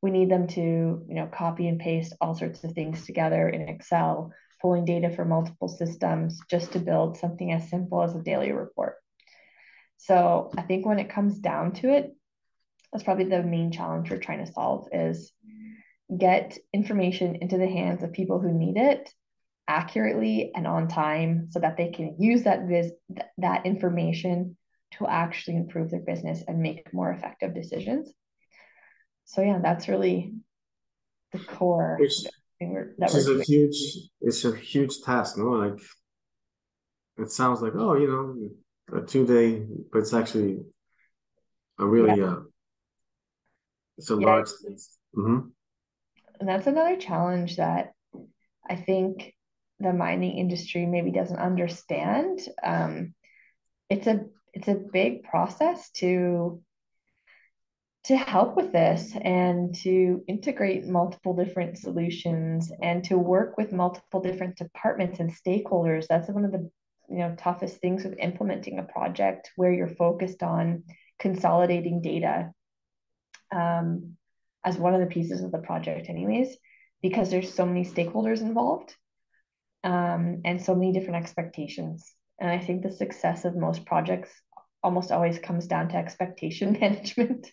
We 0.00 0.10
need 0.10 0.30
them 0.30 0.46
to, 0.48 0.60
you 0.60 1.14
know, 1.14 1.26
copy 1.26 1.68
and 1.68 1.78
paste 1.80 2.14
all 2.20 2.34
sorts 2.34 2.62
of 2.64 2.72
things 2.72 3.06
together 3.06 3.48
in 3.48 3.68
Excel, 3.68 4.32
pulling 4.60 4.84
data 4.84 5.10
from 5.10 5.28
multiple 5.28 5.68
systems 5.68 6.40
just 6.50 6.72
to 6.72 6.78
build 6.78 7.16
something 7.16 7.52
as 7.52 7.68
simple 7.68 8.02
as 8.02 8.14
a 8.14 8.22
daily 8.22 8.52
report. 8.52 8.96
So 9.98 10.50
I 10.56 10.62
think 10.62 10.84
when 10.84 10.98
it 10.98 11.10
comes 11.10 11.38
down 11.38 11.72
to 11.74 11.90
it, 11.90 12.14
that's 12.92 13.04
probably 13.04 13.24
the 13.24 13.42
main 13.42 13.70
challenge 13.70 14.10
we're 14.10 14.18
trying 14.18 14.44
to 14.44 14.52
solve 14.52 14.88
is 14.92 15.32
get 16.18 16.58
information 16.72 17.36
into 17.36 17.58
the 17.58 17.68
hands 17.68 18.02
of 18.02 18.12
people 18.12 18.40
who 18.40 18.52
need 18.52 18.76
it 18.76 19.12
accurately 19.68 20.50
and 20.54 20.66
on 20.66 20.88
time 20.88 21.48
so 21.50 21.60
that 21.60 21.76
they 21.76 21.90
can 21.90 22.16
use 22.18 22.42
that 22.42 22.66
vis- 22.66 22.92
that 23.38 23.64
information 23.64 24.56
to 24.98 25.06
actually 25.06 25.56
improve 25.56 25.90
their 25.90 26.00
business 26.00 26.42
and 26.46 26.60
make 26.60 26.92
more 26.92 27.10
effective 27.12 27.54
decisions 27.54 28.12
so 29.24 29.42
yeah, 29.42 29.60
that's 29.62 29.88
really 29.88 30.34
the 31.32 31.38
core 31.38 31.96
which, 31.98 32.14
thing 32.58 32.72
we're, 32.72 32.94
that 32.98 33.12
which 33.12 33.14
we're 33.14 33.18
is 33.18 33.26
doing. 33.26 33.40
a 33.40 33.44
huge 33.44 33.98
it's 34.20 34.44
a 34.44 34.54
huge 34.54 35.00
task, 35.02 35.38
no? 35.38 35.44
Like 35.44 35.80
it 37.18 37.30
sounds 37.30 37.62
like, 37.62 37.72
oh, 37.74 37.94
you 37.96 38.08
know, 38.08 38.98
a 38.98 39.06
two 39.06 39.26
day, 39.26 39.64
but 39.92 40.00
it's 40.00 40.12
actually 40.12 40.58
a 41.78 41.86
really 41.86 42.20
yeah. 42.20 42.26
uh 42.26 42.40
it's 43.98 44.10
a 44.10 44.18
yeah. 44.18 44.26
large. 44.26 44.48
Mm-hmm. 45.16 45.38
And 46.40 46.48
that's 46.48 46.66
another 46.66 46.96
challenge 46.96 47.56
that 47.56 47.92
I 48.68 48.76
think 48.76 49.34
the 49.80 49.92
mining 49.92 50.38
industry 50.38 50.86
maybe 50.86 51.10
doesn't 51.10 51.38
understand. 51.38 52.40
Um, 52.62 53.14
it's 53.90 54.06
a 54.06 54.26
it's 54.54 54.68
a 54.68 54.74
big 54.74 55.24
process 55.24 55.90
to 55.92 56.62
to 58.04 58.16
help 58.16 58.56
with 58.56 58.72
this 58.72 59.14
and 59.22 59.74
to 59.76 60.24
integrate 60.26 60.86
multiple 60.86 61.34
different 61.34 61.78
solutions 61.78 62.72
and 62.82 63.04
to 63.04 63.16
work 63.16 63.56
with 63.56 63.72
multiple 63.72 64.20
different 64.20 64.56
departments 64.56 65.20
and 65.20 65.32
stakeholders 65.32 66.06
that's 66.08 66.28
one 66.28 66.44
of 66.44 66.52
the 66.52 66.68
you 67.08 67.18
know 67.18 67.34
toughest 67.36 67.76
things 67.76 68.04
with 68.04 68.18
implementing 68.18 68.78
a 68.78 68.82
project 68.82 69.50
where 69.56 69.72
you're 69.72 69.88
focused 69.88 70.42
on 70.42 70.82
consolidating 71.18 72.02
data 72.02 72.50
um, 73.54 74.16
as 74.64 74.76
one 74.76 74.94
of 74.94 75.00
the 75.00 75.06
pieces 75.06 75.42
of 75.42 75.52
the 75.52 75.58
project 75.58 76.08
anyways 76.08 76.56
because 77.02 77.30
there's 77.30 77.52
so 77.52 77.66
many 77.66 77.84
stakeholders 77.84 78.40
involved 78.40 78.94
um, 79.84 80.42
and 80.44 80.62
so 80.62 80.74
many 80.74 80.92
different 80.92 81.22
expectations 81.22 82.12
and 82.40 82.50
i 82.50 82.58
think 82.58 82.82
the 82.82 82.92
success 82.92 83.44
of 83.44 83.56
most 83.56 83.84
projects 83.84 84.30
almost 84.82 85.12
always 85.12 85.38
comes 85.38 85.66
down 85.66 85.88
to 85.88 85.96
expectation 85.96 86.72
management 86.80 87.50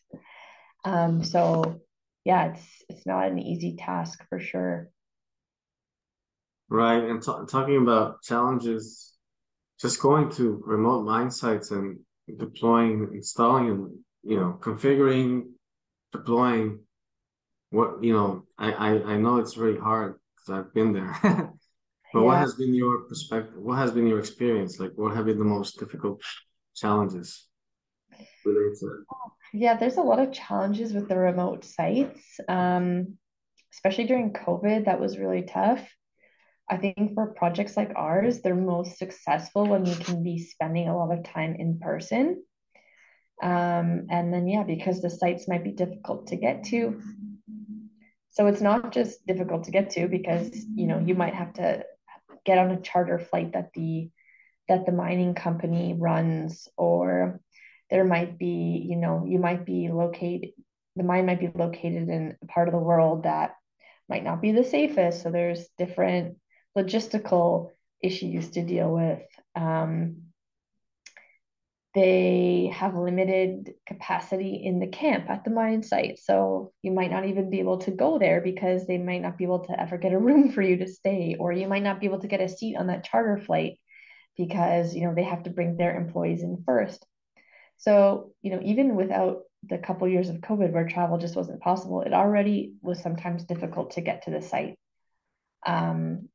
um, 0.86 1.24
so 1.24 1.82
yeah, 2.26 2.54
it's 2.54 2.84
it's 2.90 3.06
not 3.06 3.28
an 3.28 3.40
easy 3.40 3.76
task 3.76 4.24
for 4.30 4.40
sure. 4.40 4.90
Right, 6.70 7.04
and 7.04 7.22
t- 7.22 7.32
talking 7.50 7.78
about 7.78 8.22
challenges, 8.22 9.14
just 9.82 10.02
going 10.02 10.30
to 10.32 10.62
remote 10.66 11.04
mine 11.04 11.32
sites 11.32 11.72
and 11.72 12.00
deploying, 12.38 13.10
installing, 13.14 13.70
and 13.70 14.00
you 14.24 14.40
know, 14.40 14.60
configuring, 14.62 15.52
deploying. 16.12 16.82
What 17.72 18.04
you 18.04 18.14
know, 18.14 18.46
I 18.58 18.72
I, 18.72 18.90
I 19.14 19.18
know 19.18 19.38
it's 19.38 19.58
really 19.58 19.80
hard 19.80 20.16
because 20.36 20.60
I've 20.60 20.74
been 20.74 20.94
there. 20.94 21.18
but 21.24 22.20
yeah. 22.20 22.22
what 22.22 22.38
has 22.38 22.56
been 22.56 22.74
your 22.74 23.02
perspective? 23.04 23.58
What 23.58 23.78
has 23.78 23.92
been 23.92 24.08
your 24.08 24.20
experience? 24.20 24.80
Like, 24.80 24.92
what 24.96 25.16
have 25.16 25.26
been 25.26 25.40
the 25.40 25.46
most 25.46 25.80
difficult 25.80 26.22
challenges 26.76 27.48
related 28.46 28.78
to 28.80 28.86
it? 28.88 29.00
Yeah, 29.54 29.78
there's 29.78 29.98
a 29.98 30.02
lot 30.02 30.20
of 30.20 30.32
challenges 30.32 30.94
with 30.94 31.10
the 31.10 31.18
remote 31.18 31.66
sites, 31.66 32.40
um, 32.48 33.18
especially 33.74 34.06
during 34.06 34.34
COVID. 34.34 34.86
That 34.86 35.00
was 35.00 35.18
really 35.18 35.44
tough. 35.44 35.88
I 36.70 36.78
think 36.78 37.16
for 37.16 37.34
projects 37.34 37.76
like 37.76 37.92
ours, 37.96 38.42
they're 38.42 38.56
most 38.56 39.00
successful 39.00 39.66
when 39.66 39.84
we 39.84 39.96
can 39.96 40.22
be 40.22 40.38
spending 40.38 40.88
a 40.88 40.96
lot 40.96 41.12
of 41.12 41.24
time 41.24 41.56
in 41.56 41.80
person. 41.80 42.44
Um, 43.42 44.06
and 44.10 44.32
then, 44.32 44.48
yeah, 44.48 44.64
because 44.64 45.02
the 45.02 45.10
sites 45.10 45.48
might 45.48 45.64
be 45.64 45.72
difficult 45.72 46.28
to 46.28 46.36
get 46.36 46.66
to. 46.66 47.02
So 48.40 48.48
it's 48.48 48.62
not 48.62 48.94
just 48.94 49.28
difficult 49.28 49.66
to 49.66 49.72
get 49.72 49.90
to 49.92 50.08
because, 50.08 50.50
you 50.74 50.88
know, 50.88 50.98
you 50.98 51.14
might 51.14 51.34
have 51.34 51.52
to 51.56 51.84
get 52.46 52.58
on 52.58 52.72
a 52.72 52.80
charter 52.80 53.20
flight 53.20 53.52
that 53.52 53.72
the 53.74 54.10
that 54.70 54.86
the 54.86 54.94
mining 54.94 55.34
company 55.34 55.94
runs 56.00 56.70
or 56.78 57.42
there 57.90 58.06
might 58.06 58.40
be, 58.40 58.86
you 58.88 58.96
know, 58.96 59.26
you 59.28 59.40
might 59.40 59.66
be 59.66 59.90
located, 59.90 60.52
the 60.96 61.04
mine 61.04 61.26
might 61.26 61.42
be 61.42 61.52
located 61.54 62.08
in 62.08 62.38
a 62.42 62.46
part 62.46 62.70
of 62.70 62.74
the 62.74 62.80
world 62.80 63.24
that 63.24 63.56
might 64.08 64.24
not 64.24 64.42
be 64.42 64.54
the 64.54 64.64
safest. 64.64 65.22
So 65.22 65.32
there's 65.32 65.68
different 65.78 66.38
logistical 66.78 67.72
issues 68.02 68.52
to 68.52 68.64
deal 68.64 68.90
with. 68.94 69.22
Um, 69.54 70.29
they 71.96 72.72
have 72.74 72.96
limited 72.96 73.74
capacity 73.88 74.62
in 74.64 74.80
the 74.80 74.88
camp 74.88 75.30
at 75.30 75.44
the 75.44 75.50
mine 75.50 75.82
site. 75.82 76.20
So 76.20 76.72
you 76.84 76.92
might 76.92 77.10
not 77.10 77.26
even 77.26 77.50
be 77.50 77.60
able 77.60 77.80
to 77.80 77.92
go 77.92 78.20
there 78.20 78.42
because 78.42 78.86
they 78.86 79.00
might 79.00 79.24
not 79.24 79.38
be 79.38 79.44
able 79.44 79.66
to 79.66 79.80
ever 79.80 79.98
get 79.98 80.14
a 80.14 80.20
room 80.28 80.52
for 80.52 80.62
you 80.62 80.78
to 80.78 80.88
stay, 80.88 81.36
or 81.40 81.52
you 81.52 81.68
might 81.68 81.84
not 81.84 82.00
be 82.00 82.06
able 82.06 82.20
to 82.20 82.28
get 82.28 82.42
a 82.42 82.50
seat 82.50 82.76
on 82.76 82.88
that 82.88 83.06
charter 83.06 83.38
flight 83.38 83.80
because 84.38 84.96
you 84.96 85.02
know 85.02 85.14
they 85.16 85.24
have 85.24 85.44
to 85.44 85.50
bring 85.50 85.78
their 85.78 85.98
employees 85.98 86.44
in 86.44 86.64
first. 86.66 87.06
So, 87.78 88.34
you 88.42 88.52
know, 88.52 88.60
even 88.62 88.96
without 88.96 89.44
the 89.64 89.78
couple 89.78 90.08
years 90.08 90.30
of 90.30 90.38
COVID 90.38 90.72
where 90.72 90.88
travel 90.88 91.18
just 91.18 91.36
wasn't 91.36 91.62
possible, 91.62 92.02
it 92.02 92.14
already 92.14 92.74
was 92.82 93.02
sometimes 93.02 93.46
difficult 93.46 93.92
to 93.92 94.02
get 94.02 94.24
to 94.24 94.32
the 94.32 94.42
site. 94.42 94.78
Um, 95.66 96.30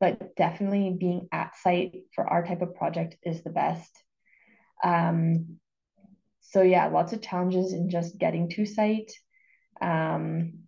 but 0.00 0.34
definitely 0.36 0.96
being 0.98 1.28
at 1.32 1.56
site 1.56 2.04
for 2.14 2.26
our 2.26 2.44
type 2.44 2.62
of 2.62 2.74
project 2.74 3.16
is 3.24 3.42
the 3.42 3.50
best. 3.50 3.90
Um, 4.82 5.58
so 6.40 6.62
yeah, 6.62 6.86
lots 6.88 7.12
of 7.12 7.22
challenges 7.22 7.72
in 7.72 7.88
just 7.90 8.18
getting 8.18 8.48
to 8.50 8.66
site. 8.66 9.12
Um, 9.80 10.60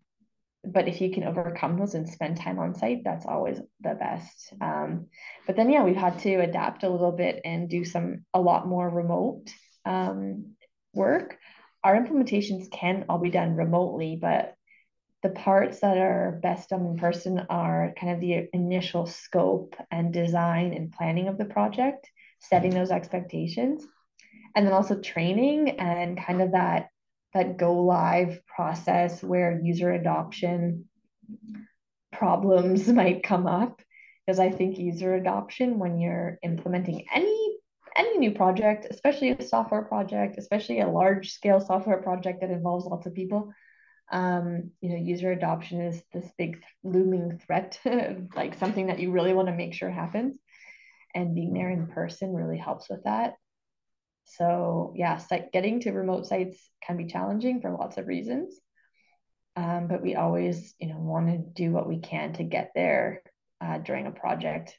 but 0.65 0.89
if 0.89 1.01
you 1.01 1.11
can 1.11 1.25
overcome 1.25 1.77
those 1.79 1.95
and 1.95 2.09
spend 2.09 2.39
time 2.39 2.59
on 2.59 2.75
site, 2.75 3.03
that's 3.05 3.27
always 3.27 3.59
the 3.81 3.95
best. 3.95 4.55
Um, 4.61 5.09
but 5.47 5.57
then 5.57 5.71
yeah, 5.71 5.85
we've 5.85 5.97
had 5.97 6.19
to 6.21 6.37
adapt 6.37 6.85
a 6.85 6.89
little 6.89 7.13
bit 7.13 7.41
and 7.45 7.69
do 7.69 7.85
some 7.85 8.25
a 8.33 8.41
lot 8.41 8.67
more 8.67 8.89
remote 8.89 9.51
um, 9.85 10.55
work, 10.95 11.37
our 11.83 12.01
implementations 12.01 12.71
can 12.71 13.05
all 13.09 13.19
be 13.19 13.31
done 13.31 13.55
remotely, 13.57 14.17
but 14.21 14.55
the 15.23 15.29
parts 15.31 15.81
that 15.81 15.97
are 15.99 16.39
best 16.43 16.71
done 16.71 16.87
in 16.87 16.97
person 16.97 17.47
are 17.51 17.93
kind 17.99 18.13
of 18.13 18.21
the 18.21 18.49
initial 18.53 19.07
scope 19.07 19.77
and 19.91 20.13
design 20.13 20.73
and 20.73 20.93
planning 20.93 21.29
of 21.29 21.39
the 21.39 21.45
project, 21.45 22.11
setting 22.41 22.71
those 22.71 22.91
expectations, 22.91 23.87
and 24.55 24.67
then 24.67 24.73
also 24.73 25.01
training 25.01 25.81
and 25.81 26.19
kind 26.19 26.41
of 26.41 26.53
that 26.53 26.89
that 27.33 27.57
go 27.57 27.83
live 27.83 28.41
process 28.47 29.23
where 29.23 29.61
user 29.61 29.93
adoption 29.93 30.89
problems 32.13 32.89
might 33.01 33.25
come 33.25 33.47
up 33.47 33.81
because 34.25 34.39
I 34.39 34.51
think 34.51 34.79
user 34.79 35.15
adoption 35.15 35.79
when 35.79 35.99
you're 35.99 36.39
implementing 36.43 37.07
any 37.13 37.59
any 37.97 38.19
new 38.19 38.33
project, 38.33 38.89
especially 38.91 39.31
a 39.31 39.43
software 39.43 39.83
project, 39.83 40.37
especially 40.37 40.81
a 40.81 40.89
large 40.89 41.31
scale 41.31 41.61
software 41.61 42.03
project 42.03 42.41
that 42.41 42.51
involves 42.51 42.87
lots 42.87 43.07
of 43.07 43.15
people, 43.15 43.53
um, 44.11 44.71
you 44.81 44.91
know, 44.91 44.97
user 44.97 45.31
adoption 45.31 45.81
is 45.81 46.03
this 46.13 46.29
big 46.37 46.61
looming 46.83 47.41
threat, 47.47 47.79
like 48.37 48.59
something 48.59 48.89
that 48.89 48.99
you 48.99 49.13
really 49.13 49.33
want 49.33 49.49
to 49.49 49.55
make 49.55 49.75
sure 49.75 49.91
happens. 49.91 50.37
And 51.15 51.35
being 51.35 51.53
there 51.53 51.71
in 51.71 51.87
person 51.87 52.35
really 52.35 52.59
helps 52.59 52.91
with 52.91 53.05
that. 53.05 53.35
So 54.25 54.93
yeah, 54.97 55.19
site, 55.19 55.53
getting 55.53 55.81
to 55.81 55.93
remote 55.93 56.27
sites 56.27 56.59
can 56.83 56.97
be 56.97 57.07
challenging 57.07 57.61
for 57.61 57.71
lots 57.71 57.99
of 57.99 58.07
reasons. 58.07 58.59
Um, 59.57 59.87
but 59.87 60.03
we 60.03 60.17
always, 60.17 60.75
you 60.81 60.89
know, 60.89 60.99
want 60.99 61.29
to 61.29 61.39
do 61.39 61.71
what 61.71 61.89
we 61.89 62.01
can 62.01 62.33
to 62.35 62.45
get 62.45 62.73
there 62.75 63.23
uh, 63.61 63.79
during 63.79 64.07
a 64.07 64.11
project 64.11 64.77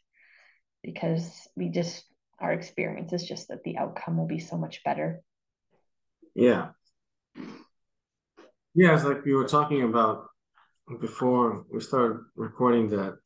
because 0.84 1.48
we 1.56 1.70
just 1.70 2.04
our 2.40 2.52
experience 2.52 3.14
is 3.14 3.26
just 3.26 3.48
that 3.48 3.64
the 3.64 3.78
outcome 3.78 4.18
will 4.18 4.28
be 4.28 4.40
so 4.40 4.58
much 4.58 4.84
better. 4.84 5.22
Yeah. 6.34 6.70
Yeah, 8.74 8.94
it's 8.94 9.06
like 9.06 9.24
we 9.24 9.34
were 9.34 9.48
talking 9.48 9.84
about 9.84 10.26
before 11.00 11.66
we 11.72 11.80
started 11.80 12.20
recording 12.36 12.90
that 12.90 13.18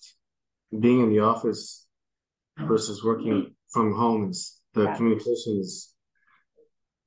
being 0.79 1.01
in 1.01 1.09
the 1.09 1.19
office 1.19 1.87
versus 2.59 3.03
working 3.03 3.55
from 3.71 3.95
home 3.95 4.29
is 4.29 4.61
the 4.73 4.83
yeah. 4.83 4.95
communication 4.95 5.59
is 5.59 5.95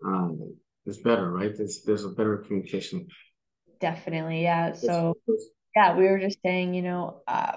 um, 0.05 0.57
is 0.87 0.99
better, 0.99 1.31
right? 1.31 1.57
There's 1.57 1.83
there's 1.83 2.05
a 2.05 2.11
better 2.11 2.39
communication. 2.39 3.07
Definitely, 3.81 4.43
yeah. 4.43 4.75
So 4.75 5.17
yeah, 5.75 5.97
we 5.97 6.05
were 6.05 6.19
just 6.19 6.39
saying, 6.43 6.75
you 6.75 6.83
know, 6.83 7.23
uh, 7.27 7.57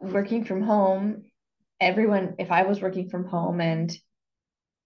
working 0.00 0.44
from 0.44 0.62
home, 0.62 1.24
everyone. 1.80 2.34
If 2.38 2.50
I 2.50 2.62
was 2.62 2.80
working 2.80 3.08
from 3.08 3.26
home 3.26 3.60
and 3.60 3.96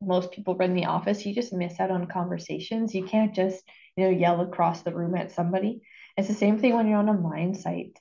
most 0.01 0.31
people 0.31 0.55
run 0.55 0.75
the 0.75 0.87
office, 0.87 1.27
you 1.27 1.35
just 1.35 1.53
miss 1.53 1.81
out 1.81 1.91
on 1.91 2.07
conversations. 2.07 2.95
You 2.95 3.05
can't 3.05 3.35
just 3.35 3.63
you 3.97 4.05
know 4.05 4.11
yell 4.11 4.41
across 4.41 4.83
the 4.83 4.95
room 4.95 5.15
at 5.15 5.33
somebody. 5.33 5.83
It's 6.17 6.29
the 6.29 6.35
same 6.35 6.59
thing 6.59 6.75
when 6.75 6.89
you're 6.89 6.99
on 6.99 7.09
a 7.09 7.15
mine 7.15 7.55
site. 7.55 7.99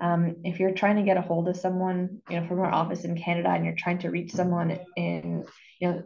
Um, 0.00 0.36
if 0.44 0.60
you're 0.60 0.74
trying 0.74 0.96
to 0.96 1.02
get 1.02 1.16
a 1.16 1.22
hold 1.22 1.48
of 1.48 1.56
someone, 1.56 2.20
you 2.28 2.40
know, 2.40 2.46
from 2.46 2.60
our 2.60 2.70
office 2.70 3.04
in 3.04 3.16
Canada, 3.16 3.48
and 3.48 3.64
you're 3.64 3.74
trying 3.76 3.98
to 3.98 4.10
reach 4.10 4.32
someone 4.32 4.78
in, 4.94 5.46
you 5.80 5.88
know, 5.88 6.02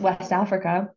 West 0.00 0.32
Africa, 0.32 0.90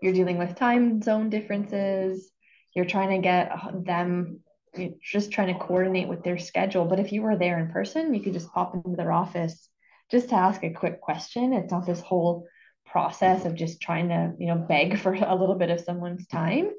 you're 0.00 0.12
dealing 0.12 0.38
with 0.38 0.56
time 0.56 1.02
zone 1.02 1.30
differences. 1.30 2.30
You're 2.74 2.84
trying 2.84 3.10
to 3.10 3.18
get 3.18 3.50
them, 3.84 4.40
you're 4.76 4.92
just 5.02 5.32
trying 5.32 5.52
to 5.52 5.60
coordinate 5.60 6.08
with 6.08 6.22
their 6.22 6.38
schedule. 6.38 6.84
But 6.84 7.00
if 7.00 7.12
you 7.12 7.22
were 7.22 7.36
there 7.36 7.58
in 7.58 7.70
person, 7.70 8.14
you 8.14 8.20
could 8.20 8.32
just 8.32 8.52
pop 8.52 8.74
into 8.74 8.96
their 8.96 9.12
office 9.12 9.68
just 10.10 10.30
to 10.30 10.36
ask 10.36 10.62
a 10.62 10.70
quick 10.70 11.00
question. 11.00 11.52
It's 11.52 11.72
not 11.72 11.86
this 11.86 12.00
whole 12.00 12.46
process 12.86 13.44
of 13.44 13.54
just 13.54 13.80
trying 13.80 14.08
to, 14.08 14.32
you 14.38 14.46
know, 14.46 14.56
beg 14.56 14.98
for 14.98 15.14
a 15.14 15.34
little 15.34 15.56
bit 15.56 15.70
of 15.70 15.80
someone's 15.80 16.26
time. 16.26 16.70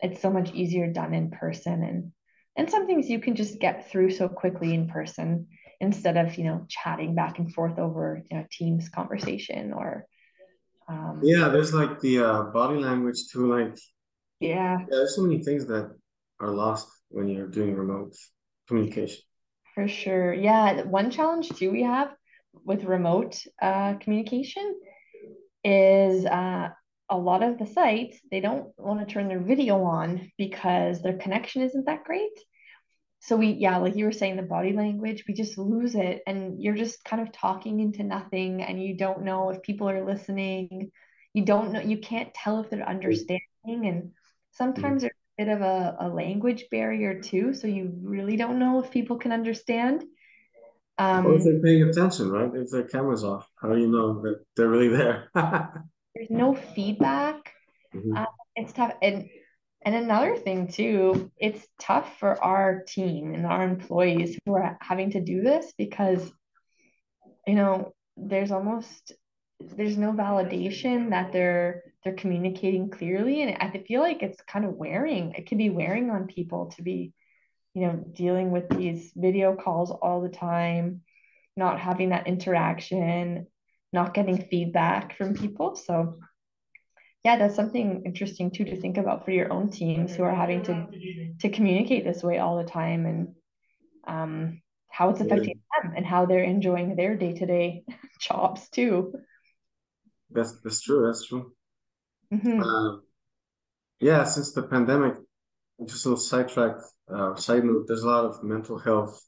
It's 0.00 0.20
so 0.20 0.30
much 0.30 0.52
easier 0.52 0.92
done 0.92 1.14
in 1.14 1.30
person 1.30 1.82
and 1.82 2.12
and 2.54 2.70
some 2.70 2.86
things 2.86 3.08
you 3.08 3.18
can 3.18 3.34
just 3.34 3.58
get 3.58 3.90
through 3.90 4.10
so 4.10 4.28
quickly 4.28 4.74
in 4.74 4.88
person 4.88 5.46
instead 5.80 6.16
of 6.16 6.36
you 6.36 6.44
know 6.44 6.66
chatting 6.68 7.14
back 7.14 7.38
and 7.38 7.52
forth 7.52 7.78
over 7.78 8.22
you 8.30 8.36
know 8.36 8.44
teams 8.50 8.88
conversation 8.88 9.72
or 9.72 10.06
um, 10.88 11.20
yeah, 11.22 11.48
there's 11.48 11.72
like 11.72 12.00
the 12.00 12.18
uh, 12.18 12.42
body 12.44 12.78
language 12.78 13.28
too. 13.30 13.52
Like, 13.52 13.78
yeah. 14.40 14.78
yeah, 14.78 14.86
there's 14.88 15.16
so 15.16 15.22
many 15.22 15.42
things 15.42 15.66
that 15.66 15.94
are 16.40 16.50
lost 16.50 16.88
when 17.08 17.28
you're 17.28 17.48
doing 17.48 17.74
remote 17.74 18.14
communication. 18.68 19.22
For 19.74 19.88
sure. 19.88 20.34
Yeah. 20.34 20.82
One 20.82 21.10
challenge 21.10 21.48
too 21.50 21.70
we 21.70 21.82
have 21.82 22.14
with 22.64 22.84
remote 22.84 23.40
uh, 23.60 23.94
communication 23.94 24.78
is 25.64 26.26
uh, 26.26 26.68
a 27.08 27.16
lot 27.16 27.42
of 27.42 27.58
the 27.58 27.66
sites, 27.66 28.18
they 28.30 28.40
don't 28.40 28.68
want 28.78 29.06
to 29.06 29.12
turn 29.12 29.28
their 29.28 29.40
video 29.40 29.82
on 29.84 30.30
because 30.38 31.02
their 31.02 31.18
connection 31.18 31.62
isn't 31.62 31.86
that 31.86 32.04
great 32.04 32.32
so 33.22 33.36
we 33.36 33.52
yeah 33.52 33.76
like 33.76 33.94
you 33.94 34.04
were 34.04 34.12
saying 34.12 34.36
the 34.36 34.42
body 34.42 34.72
language 34.72 35.24
we 35.28 35.34
just 35.34 35.56
lose 35.56 35.94
it 35.94 36.22
and 36.26 36.60
you're 36.60 36.74
just 36.74 37.04
kind 37.04 37.22
of 37.22 37.30
talking 37.30 37.78
into 37.78 38.02
nothing 38.02 38.62
and 38.62 38.82
you 38.82 38.96
don't 38.96 39.22
know 39.22 39.50
if 39.50 39.62
people 39.62 39.88
are 39.88 40.04
listening. 40.04 40.90
You 41.32 41.44
don't 41.44 41.72
know 41.72 41.80
you 41.80 41.98
can't 41.98 42.34
tell 42.34 42.60
if 42.60 42.68
they're 42.68 42.86
understanding 42.86 43.40
and 43.64 44.10
sometimes 44.50 45.02
there's 45.02 45.12
a 45.38 45.44
bit 45.44 45.52
of 45.52 45.62
a, 45.62 45.96
a 46.00 46.08
language 46.08 46.64
barrier 46.70 47.20
too 47.20 47.54
so 47.54 47.68
you 47.68 47.92
really 48.02 48.36
don't 48.36 48.58
know 48.58 48.82
if 48.82 48.90
people 48.90 49.16
can 49.16 49.30
understand. 49.30 50.04
Um, 50.98 51.24
or 51.24 51.36
if 51.36 51.44
they're 51.44 51.62
paying 51.62 51.84
attention 51.84 52.28
right? 52.28 52.50
If 52.52 52.70
their 52.70 52.82
camera's 52.82 53.22
off 53.22 53.48
how 53.54 53.68
do 53.72 53.78
you 53.78 53.88
know 53.88 54.20
that 54.22 54.44
they're 54.56 54.68
really 54.68 54.88
there? 54.88 55.30
There's 55.34 56.28
no 56.28 56.54
feedback. 56.54 57.52
Mm-hmm. 57.94 58.16
uh, 58.16 58.26
it's 58.56 58.72
tough 58.72 58.94
and 59.00 59.28
and 59.84 59.94
another 59.94 60.36
thing 60.36 60.68
too, 60.68 61.30
it's 61.38 61.66
tough 61.80 62.18
for 62.18 62.42
our 62.42 62.82
team 62.86 63.34
and 63.34 63.46
our 63.46 63.62
employees 63.62 64.38
who 64.44 64.54
are 64.54 64.78
having 64.80 65.10
to 65.12 65.20
do 65.20 65.42
this 65.42 65.72
because 65.76 66.30
you 67.46 67.54
know, 67.54 67.92
there's 68.16 68.52
almost 68.52 69.12
there's 69.60 69.96
no 69.96 70.12
validation 70.12 71.10
that 71.10 71.32
they're 71.32 71.82
they're 72.04 72.14
communicating 72.14 72.90
clearly 72.90 73.42
and 73.42 73.56
I 73.60 73.84
feel 73.86 74.00
like 74.00 74.22
it's 74.22 74.40
kind 74.42 74.64
of 74.64 74.74
wearing. 74.74 75.32
It 75.32 75.46
can 75.46 75.58
be 75.58 75.70
wearing 75.70 76.10
on 76.10 76.26
people 76.26 76.72
to 76.76 76.82
be 76.82 77.12
you 77.74 77.86
know, 77.86 78.04
dealing 78.12 78.50
with 78.50 78.68
these 78.68 79.12
video 79.16 79.56
calls 79.56 79.90
all 79.90 80.20
the 80.20 80.28
time, 80.28 81.00
not 81.56 81.80
having 81.80 82.10
that 82.10 82.26
interaction, 82.26 83.46
not 83.92 84.14
getting 84.14 84.44
feedback 84.50 85.16
from 85.16 85.34
people. 85.34 85.74
So 85.74 86.18
yeah, 87.24 87.36
that's 87.36 87.54
something 87.54 88.02
interesting 88.04 88.50
too 88.50 88.64
to 88.64 88.80
think 88.80 88.96
about 88.96 89.24
for 89.24 89.30
your 89.30 89.52
own 89.52 89.70
teams 89.70 90.14
who 90.14 90.24
are 90.24 90.34
having 90.34 90.62
to 90.64 90.86
to 91.40 91.48
communicate 91.50 92.04
this 92.04 92.22
way 92.22 92.38
all 92.38 92.56
the 92.58 92.68
time 92.68 93.06
and 93.06 93.34
um, 94.06 94.60
how 94.88 95.10
it's 95.10 95.20
affecting 95.20 95.60
yeah. 95.60 95.82
them 95.82 95.94
and 95.96 96.04
how 96.04 96.26
they're 96.26 96.42
enjoying 96.42 96.96
their 96.96 97.16
day 97.16 97.32
to 97.32 97.46
day 97.46 97.84
jobs 98.20 98.68
too. 98.70 99.14
That's 100.30 100.60
that's 100.62 100.80
true. 100.80 101.06
That's 101.06 101.26
true. 101.26 101.52
Mm-hmm. 102.32 102.60
Um, 102.60 103.02
yeah, 104.00 104.24
since 104.24 104.52
the 104.52 104.62
pandemic, 104.62 105.14
just 105.86 106.04
a 106.04 106.08
little 106.08 106.22
sidetrack. 106.22 106.76
Uh, 107.12 107.36
side 107.36 107.64
note: 107.64 107.84
There's 107.86 108.02
a 108.02 108.08
lot 108.08 108.24
of 108.24 108.42
mental 108.42 108.78
health 108.78 109.22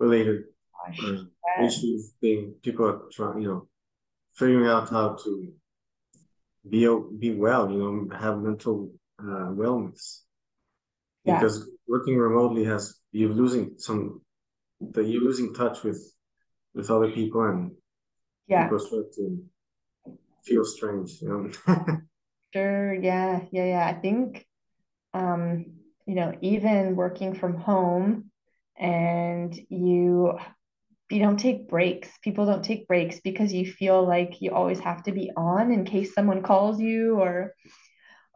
related 0.00 0.44
uh, 0.88 1.64
issues 1.64 2.12
being 2.20 2.54
people 2.62 2.86
are 2.86 3.02
trying, 3.12 3.42
you 3.42 3.48
know, 3.48 3.68
figuring 4.34 4.66
out 4.66 4.88
how 4.88 5.16
to 5.22 5.52
be 6.68 6.88
be 7.18 7.34
well, 7.34 7.70
you 7.70 7.78
know, 7.78 8.16
have 8.16 8.38
mental 8.38 8.90
uh, 9.18 9.50
wellness. 9.52 10.20
Yeah. 11.24 11.38
Because 11.38 11.68
working 11.86 12.16
remotely 12.16 12.64
has 12.64 13.00
you're 13.12 13.30
losing 13.30 13.74
some 13.78 14.20
that 14.92 15.06
you're 15.06 15.22
losing 15.22 15.54
touch 15.54 15.82
with 15.82 16.00
with 16.74 16.90
other 16.90 17.10
people 17.10 17.42
and 17.44 17.72
yeah. 18.46 18.64
people 18.64 18.78
start 18.78 19.12
to 19.14 19.44
feel 20.44 20.64
strange, 20.64 21.22
you 21.22 21.28
know. 21.28 21.74
sure, 22.52 22.94
yeah, 22.94 23.40
yeah, 23.52 23.64
yeah. 23.64 23.86
I 23.86 23.94
think 23.94 24.46
um, 25.14 25.66
you 26.06 26.14
know, 26.14 26.34
even 26.40 26.96
working 26.96 27.34
from 27.34 27.56
home 27.56 28.30
and 28.76 29.58
you 29.68 30.38
you 31.14 31.20
don't 31.20 31.38
take 31.38 31.68
breaks. 31.68 32.08
People 32.22 32.44
don't 32.44 32.64
take 32.64 32.88
breaks 32.88 33.20
because 33.20 33.52
you 33.52 33.70
feel 33.70 34.04
like 34.04 34.40
you 34.42 34.50
always 34.50 34.80
have 34.80 35.04
to 35.04 35.12
be 35.12 35.30
on 35.36 35.70
in 35.70 35.84
case 35.84 36.12
someone 36.12 36.42
calls 36.42 36.80
you 36.80 37.20
or 37.20 37.54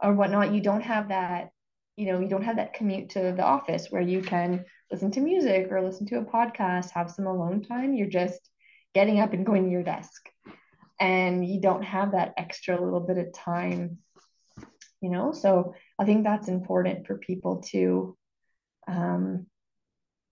or 0.01 0.15
whatnot. 0.15 0.53
You 0.55 0.61
don't 0.61 0.83
have 0.83 1.09
that, 1.09 1.49
you 1.97 2.07
know, 2.07 2.21
you 2.21 2.29
don't 2.29 2.45
have 2.45 2.57
that 2.57 2.75
commute 2.75 3.11
to 3.11 3.35
the 3.37 3.43
office 3.43 3.89
where 3.91 4.01
you 4.01 4.23
can 4.23 4.65
listen 4.93 5.11
to 5.11 5.21
music 5.21 5.73
or 5.73 5.83
listen 5.83 6.07
to 6.07 6.19
a 6.19 6.25
podcast, 6.25 6.91
have 6.91 7.11
some 7.11 7.27
alone 7.27 7.65
time. 7.65 7.95
You're 7.95 8.07
just 8.07 8.49
getting 8.95 9.19
up 9.19 9.33
and 9.33 9.45
going 9.45 9.65
to 9.65 9.71
your 9.71 9.83
desk. 9.83 10.29
And 11.01 11.45
you 11.45 11.61
don't 11.61 11.83
have 11.83 12.13
that 12.13 12.35
extra 12.37 12.81
little 12.81 13.01
bit 13.01 13.19
of 13.19 13.33
time, 13.33 13.99
you 15.01 15.11
know. 15.11 15.33
So 15.33 15.75
I 15.99 16.05
think 16.05 16.23
that's 16.23 16.47
important 16.47 17.09
for 17.09 17.19
people 17.19 17.63
to 17.73 18.17
um, 18.87 19.47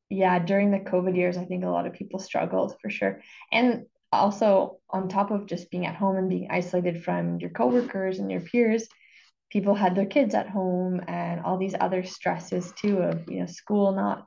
yeah, 0.08 0.38
during 0.38 0.70
the 0.70 0.78
COVID 0.78 1.16
years, 1.16 1.36
I 1.36 1.44
think 1.44 1.64
a 1.64 1.68
lot 1.68 1.86
of 1.86 1.92
people 1.92 2.20
struggled 2.20 2.76
for 2.80 2.90
sure. 2.90 3.22
And 3.52 3.86
also, 4.12 4.78
on 4.88 5.08
top 5.08 5.30
of 5.30 5.46
just 5.46 5.70
being 5.70 5.86
at 5.86 5.96
home 5.96 6.16
and 6.16 6.28
being 6.28 6.48
isolated 6.50 7.02
from 7.02 7.38
your 7.38 7.50
coworkers 7.50 8.18
and 8.18 8.30
your 8.30 8.40
peers, 8.40 8.86
people 9.50 9.74
had 9.74 9.94
their 9.94 10.06
kids 10.06 10.34
at 10.34 10.48
home 10.48 11.00
and 11.08 11.40
all 11.40 11.58
these 11.58 11.74
other 11.78 12.04
stresses 12.04 12.72
too 12.72 12.98
of 12.98 13.24
you 13.28 13.40
know 13.40 13.46
school 13.46 13.92
not 13.92 14.26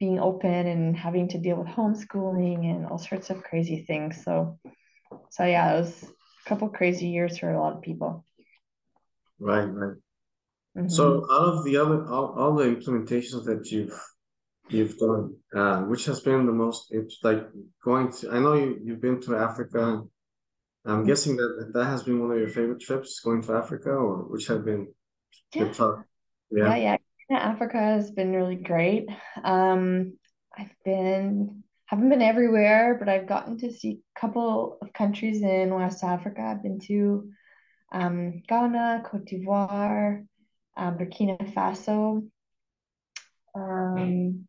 being 0.00 0.18
open 0.18 0.66
and 0.66 0.96
having 0.96 1.28
to 1.28 1.38
deal 1.38 1.56
with 1.56 1.68
homeschooling 1.68 2.64
and 2.64 2.86
all 2.86 2.98
sorts 2.98 3.30
of 3.30 3.44
crazy 3.44 3.84
things. 3.86 4.24
So, 4.24 4.58
so 5.30 5.44
yeah, 5.44 5.74
it 5.74 5.80
was 5.80 6.04
a 6.44 6.48
couple 6.48 6.68
crazy 6.70 7.06
years 7.06 7.38
for 7.38 7.50
a 7.50 7.60
lot 7.60 7.76
of 7.76 7.82
people. 7.82 8.24
Right, 9.38 9.64
right. 9.64 9.96
Mm-hmm. 10.76 10.88
So, 10.88 11.26
out 11.30 11.54
of 11.54 11.64
the 11.64 11.76
other 11.76 12.06
all, 12.08 12.34
all 12.36 12.54
the 12.56 12.64
implementations 12.64 13.44
that 13.44 13.70
you've 13.70 13.96
you've 14.68 14.96
done, 14.98 15.36
uh, 15.54 15.80
which 15.82 16.04
has 16.06 16.20
been 16.20 16.46
the 16.46 16.52
most, 16.52 16.88
it's 16.90 17.18
like 17.22 17.46
going 17.84 18.12
to, 18.12 18.30
I 18.30 18.38
know 18.38 18.54
you, 18.54 18.78
you've 18.82 19.00
been 19.00 19.20
to 19.22 19.36
Africa. 19.36 20.02
I'm 20.84 20.98
mm-hmm. 20.98 21.06
guessing 21.06 21.36
that 21.36 21.70
that 21.74 21.84
has 21.84 22.02
been 22.02 22.20
one 22.20 22.32
of 22.32 22.38
your 22.38 22.48
favorite 22.48 22.80
trips, 22.80 23.20
going 23.20 23.42
to 23.42 23.54
Africa, 23.54 23.90
or 23.90 24.24
which 24.28 24.46
have 24.48 24.64
been 24.64 24.88
yeah. 25.54 25.72
Yeah, 26.50 26.76
yeah, 26.76 26.96
yeah. 27.30 27.38
Africa 27.38 27.78
has 27.78 28.10
been 28.10 28.32
really 28.32 28.56
great. 28.56 29.08
Um, 29.42 30.18
I've 30.56 30.74
been 30.84 31.62
haven't 31.86 32.08
been 32.08 32.22
everywhere, 32.22 32.96
but 32.98 33.08
I've 33.08 33.26
gotten 33.26 33.58
to 33.58 33.72
see 33.72 34.00
a 34.16 34.20
couple 34.20 34.78
of 34.80 34.92
countries 34.92 35.42
in 35.42 35.74
West 35.74 36.02
Africa. 36.02 36.42
I've 36.42 36.62
been 36.62 36.80
to 36.88 37.30
um, 37.92 38.42
Ghana, 38.48 39.02
Cote 39.04 39.26
d'Ivoire, 39.26 40.26
uh, 40.76 40.90
Burkina 40.92 41.38
Faso. 41.52 42.26
Um, 43.54 44.48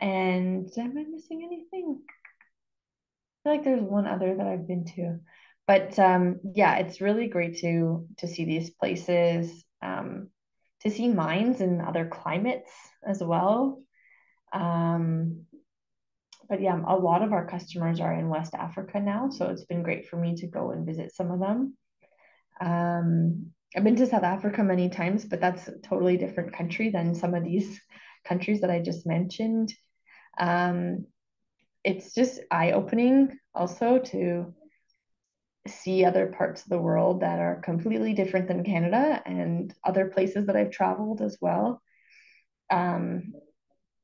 and 0.00 0.70
am 0.76 0.98
I 0.98 1.04
missing 1.04 1.42
anything? 1.44 2.00
I 2.06 3.42
feel 3.42 3.52
like 3.52 3.64
there's 3.64 3.82
one 3.82 4.06
other 4.06 4.34
that 4.36 4.46
I've 4.46 4.66
been 4.66 4.84
to. 4.96 5.18
But 5.66 5.98
um, 5.98 6.40
yeah, 6.54 6.76
it's 6.76 7.00
really 7.00 7.28
great 7.28 7.58
to 7.58 8.06
to 8.18 8.26
see 8.26 8.44
these 8.44 8.70
places, 8.70 9.64
um, 9.82 10.30
to 10.80 10.90
see 10.90 11.08
mines 11.08 11.60
in 11.60 11.80
other 11.80 12.06
climates 12.06 12.70
as 13.06 13.22
well. 13.22 13.82
Um, 14.52 15.44
but 16.48 16.62
yeah, 16.62 16.80
a 16.86 16.96
lot 16.96 17.22
of 17.22 17.32
our 17.32 17.46
customers 17.46 18.00
are 18.00 18.14
in 18.14 18.30
West 18.30 18.54
Africa 18.54 18.98
now, 18.98 19.28
so 19.28 19.50
it's 19.50 19.66
been 19.66 19.82
great 19.82 20.08
for 20.08 20.16
me 20.16 20.36
to 20.36 20.46
go 20.46 20.70
and 20.70 20.86
visit 20.86 21.14
some 21.14 21.30
of 21.30 21.40
them. 21.40 21.76
Um, 22.60 23.52
I've 23.76 23.84
been 23.84 23.96
to 23.96 24.06
South 24.06 24.22
Africa 24.22 24.64
many 24.64 24.88
times, 24.88 25.26
but 25.26 25.40
that's 25.40 25.68
a 25.68 25.78
totally 25.78 26.16
different 26.16 26.54
country 26.54 26.88
than 26.88 27.14
some 27.14 27.34
of 27.34 27.44
these 27.44 27.78
countries 28.24 28.62
that 28.62 28.70
I 28.70 28.80
just 28.80 29.06
mentioned. 29.06 29.74
Um, 30.38 31.06
it's 31.84 32.14
just 32.14 32.40
eye 32.50 32.72
opening 32.72 33.38
also 33.54 33.98
to 33.98 34.54
see 35.66 36.04
other 36.04 36.26
parts 36.26 36.62
of 36.62 36.68
the 36.68 36.80
world 36.80 37.20
that 37.20 37.38
are 37.38 37.60
completely 37.60 38.14
different 38.14 38.48
than 38.48 38.64
Canada 38.64 39.22
and 39.24 39.74
other 39.84 40.06
places 40.06 40.46
that 40.46 40.56
I've 40.56 40.70
traveled 40.70 41.20
as 41.20 41.36
well. 41.40 41.82
Um, 42.70 43.34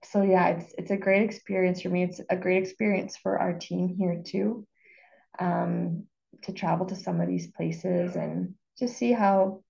so 0.05 0.23
yeah, 0.23 0.49
it's 0.49 0.75
it's 0.77 0.91
a 0.91 0.97
great 0.97 1.23
experience 1.23 1.83
for 1.83 1.89
me. 1.89 2.03
It's 2.03 2.21
a 2.29 2.37
great 2.37 2.63
experience 2.63 3.17
for 3.17 3.39
our 3.39 3.55
team 3.55 3.89
here 3.89 4.23
too. 4.25 4.67
Um, 5.39 6.07
to 6.43 6.53
travel 6.53 6.87
to 6.87 6.97
some 6.97 7.21
of 7.21 7.29
these 7.29 7.51
places 7.53 8.17
and 8.17 8.55
just 8.79 8.97
see 8.97 9.13
how 9.13 9.63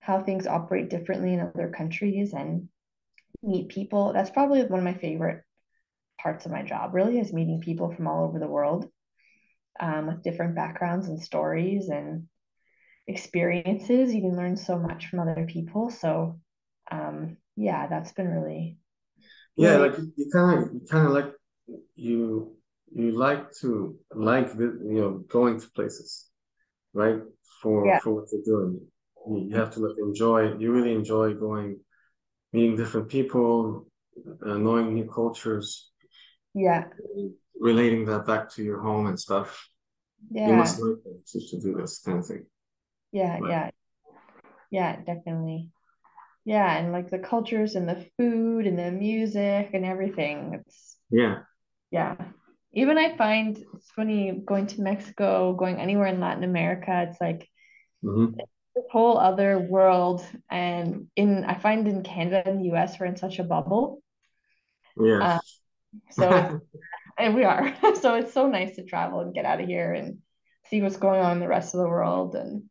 how 0.00 0.22
things 0.22 0.46
operate 0.46 0.90
differently 0.90 1.32
in 1.32 1.40
other 1.40 1.70
countries 1.70 2.34
and 2.34 2.68
meet 3.42 3.68
people. 3.68 4.12
That's 4.12 4.30
probably 4.30 4.62
one 4.64 4.80
of 4.80 4.84
my 4.84 4.94
favorite 4.94 5.43
parts 6.24 6.46
of 6.46 6.50
my 6.50 6.62
job, 6.62 6.94
really, 6.94 7.20
is 7.20 7.32
meeting 7.32 7.60
people 7.60 7.94
from 7.94 8.08
all 8.08 8.24
over 8.24 8.40
the 8.40 8.48
world 8.48 8.88
um, 9.78 10.08
with 10.08 10.24
different 10.24 10.56
backgrounds 10.56 11.06
and 11.06 11.22
stories 11.22 11.88
and 11.88 12.26
experiences. 13.06 14.12
You 14.12 14.22
can 14.22 14.36
learn 14.36 14.56
so 14.56 14.78
much 14.78 15.06
from 15.06 15.20
other 15.20 15.46
people. 15.46 15.90
So, 15.90 16.40
um, 16.90 17.36
yeah, 17.56 17.86
that's 17.86 18.12
been 18.12 18.28
really. 18.28 18.78
Yeah, 19.56 19.76
really... 19.76 19.90
like 19.90 19.98
you 20.16 20.30
kind 20.32 20.58
of, 20.58 20.74
you 20.74 20.80
kind 20.90 21.06
of 21.06 21.12
like 21.12 21.32
you 21.94 22.56
you 22.92 23.12
like 23.12 23.52
to 23.60 23.96
like 24.12 24.48
you 24.56 24.98
know 25.00 25.10
going 25.28 25.60
to 25.60 25.70
places, 25.76 26.30
right? 26.92 27.20
For 27.60 27.86
yeah. 27.86 28.00
for 28.00 28.14
what 28.14 28.24
you're 28.32 28.42
doing, 28.44 28.80
you 29.48 29.56
have 29.56 29.70
to 29.74 29.80
like 29.80 29.96
enjoy. 29.98 30.56
You 30.56 30.72
really 30.72 30.94
enjoy 30.94 31.34
going 31.34 31.80
meeting 32.52 32.76
different 32.76 33.08
people, 33.08 33.86
uh, 34.46 34.56
knowing 34.56 34.94
new 34.94 35.06
cultures. 35.06 35.90
Yeah. 36.54 36.84
Relating 37.58 38.04
that 38.06 38.26
back 38.26 38.50
to 38.50 38.62
your 38.62 38.80
home 38.80 39.06
and 39.06 39.18
stuff. 39.18 39.68
Yeah. 40.30 40.48
You 40.48 40.54
must 40.54 40.80
like 40.80 40.98
to, 41.32 41.40
to 41.50 41.60
do 41.60 41.74
this 41.74 42.00
kind 42.04 42.18
of 42.18 42.26
thing. 42.26 42.46
Yeah, 43.12 43.38
right. 43.38 43.50
yeah. 43.50 43.70
Yeah, 44.70 44.96
definitely. 44.96 45.70
Yeah, 46.44 46.76
and 46.76 46.92
like 46.92 47.10
the 47.10 47.18
cultures 47.18 47.74
and 47.74 47.88
the 47.88 48.06
food 48.18 48.66
and 48.66 48.78
the 48.78 48.90
music 48.90 49.70
and 49.72 49.84
everything. 49.84 50.60
It's 50.60 50.96
yeah. 51.10 51.40
Yeah. 51.90 52.16
Even 52.72 52.98
I 52.98 53.16
find 53.16 53.56
it's 53.74 53.90
funny 53.90 54.42
going 54.44 54.66
to 54.68 54.82
Mexico, 54.82 55.54
going 55.54 55.78
anywhere 55.78 56.08
in 56.08 56.20
Latin 56.20 56.44
America, 56.44 57.06
it's 57.08 57.20
like 57.20 57.48
mm-hmm 58.04 58.40
this 58.74 58.84
whole 58.90 59.18
other 59.18 59.58
world. 59.58 60.24
And 60.50 61.06
in 61.16 61.44
I 61.44 61.54
find 61.54 61.86
in 61.86 62.02
Canada 62.02 62.42
and 62.46 62.60
the 62.60 62.74
US 62.74 62.98
we're 62.98 63.06
in 63.06 63.16
such 63.16 63.38
a 63.38 63.44
bubble. 63.44 64.02
Yeah. 64.96 65.22
Uh, 65.22 65.38
so 66.10 66.60
and 67.18 67.34
we 67.34 67.44
are. 67.44 67.74
so 68.00 68.14
it's 68.14 68.32
so 68.32 68.48
nice 68.48 68.76
to 68.76 68.84
travel 68.84 69.20
and 69.20 69.34
get 69.34 69.44
out 69.44 69.60
of 69.60 69.66
here 69.66 69.92
and 69.92 70.18
see 70.66 70.80
what's 70.82 70.96
going 70.96 71.20
on 71.20 71.32
in 71.32 71.40
the 71.40 71.48
rest 71.48 71.74
of 71.74 71.80
the 71.80 71.88
world. 71.88 72.34
And 72.34 72.64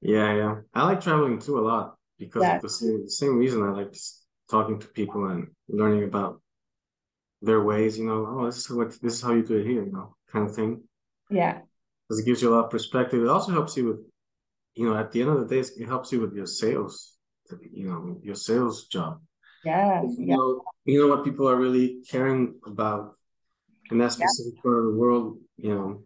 yeah, 0.00 0.34
yeah. 0.34 0.54
I 0.74 0.84
like 0.84 1.00
traveling 1.00 1.38
too 1.38 1.58
a 1.58 1.60
lot 1.60 1.96
because 2.18 2.42
yeah. 2.42 2.58
the 2.58 2.68
same 2.68 3.04
the 3.04 3.10
same 3.10 3.38
reason 3.38 3.62
I 3.62 3.70
like 3.70 3.94
talking 4.50 4.78
to 4.78 4.86
people 4.88 5.26
and 5.28 5.48
learning 5.68 6.04
about 6.04 6.40
their 7.42 7.62
ways, 7.62 7.98
you 7.98 8.04
know, 8.04 8.26
oh 8.28 8.46
this 8.46 8.58
is 8.58 8.70
what 8.70 8.90
this 9.00 9.14
is 9.14 9.22
how 9.22 9.32
you 9.32 9.44
do 9.44 9.56
it 9.56 9.66
here, 9.66 9.84
you 9.84 9.92
know, 9.92 10.16
kind 10.30 10.48
of 10.48 10.54
thing. 10.54 10.82
Yeah. 11.30 11.60
Because 12.08 12.20
it 12.20 12.26
gives 12.26 12.42
you 12.42 12.52
a 12.52 12.54
lot 12.54 12.66
of 12.66 12.70
perspective. 12.70 13.22
It 13.22 13.28
also 13.28 13.52
helps 13.52 13.76
you 13.76 13.86
with 13.86 13.98
you 14.74 14.88
know, 14.88 14.96
at 14.96 15.12
the 15.12 15.20
end 15.20 15.30
of 15.30 15.40
the 15.40 15.54
day, 15.54 15.60
it 15.60 15.86
helps 15.86 16.12
you 16.12 16.20
with 16.20 16.34
your 16.34 16.46
sales, 16.46 17.12
you 17.70 17.88
know, 17.88 18.18
your 18.22 18.34
sales 18.34 18.86
job. 18.86 19.20
Yeah. 19.64 20.02
You 20.02 20.16
yeah. 20.18 20.34
know, 20.36 20.62
you 20.84 21.00
know 21.00 21.08
what 21.14 21.24
people 21.24 21.48
are 21.48 21.56
really 21.56 22.02
caring 22.10 22.54
about 22.66 23.16
in 23.90 23.98
that 23.98 24.12
specific 24.12 24.54
yeah. 24.56 24.62
part 24.62 24.78
of 24.78 24.84
the 24.84 24.98
world. 24.98 25.38
You 25.56 25.74
know, 25.74 26.02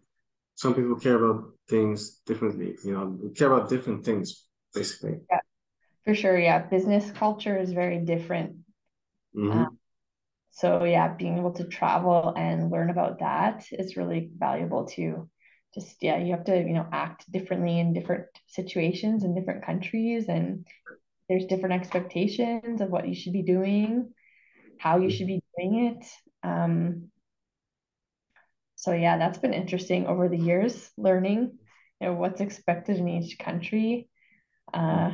some 0.55 0.73
people 0.73 0.95
care 0.95 1.23
about 1.23 1.51
things 1.69 2.21
differently. 2.25 2.75
You 2.83 2.93
know, 2.93 3.31
care 3.35 3.51
about 3.51 3.69
different 3.69 4.05
things 4.05 4.45
basically. 4.73 5.19
Yeah, 5.29 5.39
for 6.05 6.15
sure. 6.15 6.37
Yeah, 6.37 6.59
business 6.59 7.09
culture 7.11 7.57
is 7.57 7.71
very 7.71 7.99
different. 7.99 8.57
Mm-hmm. 9.35 9.51
Um, 9.51 9.79
so 10.51 10.83
yeah, 10.83 11.13
being 11.13 11.37
able 11.37 11.53
to 11.53 11.65
travel 11.65 12.33
and 12.35 12.71
learn 12.71 12.89
about 12.89 13.19
that 13.19 13.65
is 13.71 13.97
really 13.97 14.29
valuable 14.37 14.85
too 14.85 15.29
just 15.73 15.97
yeah 16.01 16.17
you 16.17 16.31
have 16.31 16.45
to 16.45 16.57
you 16.57 16.73
know 16.73 16.87
act 16.91 17.31
differently 17.31 17.79
in 17.79 17.93
different 17.93 18.25
situations 18.47 19.23
in 19.23 19.35
different 19.35 19.65
countries 19.65 20.27
and 20.27 20.65
there's 21.29 21.45
different 21.45 21.75
expectations 21.75 22.81
of 22.81 22.89
what 22.89 23.07
you 23.07 23.15
should 23.15 23.33
be 23.33 23.43
doing 23.43 24.11
how 24.79 24.97
you 24.97 25.09
should 25.09 25.27
be 25.27 25.41
doing 25.57 25.85
it 25.85 26.05
um, 26.43 27.09
so 28.75 28.91
yeah 28.93 29.17
that's 29.17 29.37
been 29.37 29.53
interesting 29.53 30.07
over 30.07 30.27
the 30.27 30.37
years 30.37 30.89
learning 30.97 31.51
you 32.01 32.07
know 32.07 32.13
what's 32.13 32.41
expected 32.41 32.97
in 32.97 33.07
each 33.07 33.37
country 33.37 34.09
uh, 34.73 35.11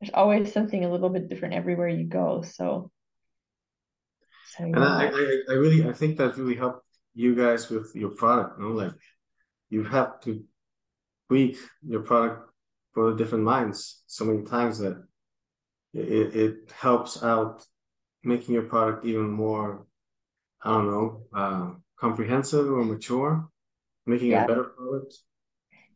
there's 0.00 0.12
always 0.12 0.52
something 0.52 0.84
a 0.84 0.90
little 0.90 1.08
bit 1.08 1.28
different 1.28 1.54
everywhere 1.54 1.88
you 1.88 2.04
go 2.04 2.42
so 2.42 2.90
so 4.56 4.64
yeah. 4.64 4.66
and 4.66 4.84
I, 4.84 5.06
I 5.08 5.38
i 5.50 5.52
really 5.54 5.88
i 5.88 5.92
think 5.92 6.18
that 6.18 6.36
really 6.36 6.54
helped 6.54 6.84
you 7.14 7.34
guys 7.34 7.70
with 7.70 7.94
your 7.94 8.10
product 8.10 8.58
you 8.58 8.64
know 8.64 8.72
like 8.72 8.92
you 9.70 9.84
have 9.84 10.20
to 10.20 10.44
tweak 11.28 11.56
your 11.82 12.02
product 12.02 12.50
for 12.92 13.10
the 13.10 13.16
different 13.16 13.44
minds 13.44 14.02
so 14.06 14.24
many 14.24 14.42
times 14.42 14.78
that 14.78 15.02
it, 15.96 16.36
it 16.36 16.72
helps 16.72 17.22
out 17.22 17.64
making 18.22 18.54
your 18.54 18.64
product 18.64 19.04
even 19.04 19.30
more 19.30 19.86
i 20.62 20.70
don't 20.70 20.90
know 20.90 21.22
uh, 21.34 21.70
comprehensive 21.98 22.70
or 22.70 22.84
mature 22.84 23.48
making 24.06 24.28
yeah. 24.28 24.44
a 24.44 24.48
better 24.48 24.64
product 24.64 25.14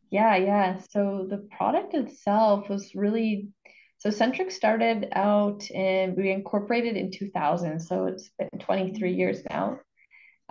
yeah 0.09 0.35
yeah 0.35 0.79
so 0.89 1.25
the 1.29 1.47
product 1.57 1.93
itself 1.93 2.69
was 2.69 2.95
really 2.95 3.49
so 3.97 4.09
centric 4.09 4.49
started 4.49 5.09
out 5.13 5.69
and 5.71 6.17
we 6.17 6.31
incorporated 6.31 6.95
in 6.97 7.11
2000 7.11 7.79
so 7.79 8.05
it's 8.05 8.31
been 8.37 8.59
23 8.59 9.13
years 9.13 9.41
now 9.49 9.79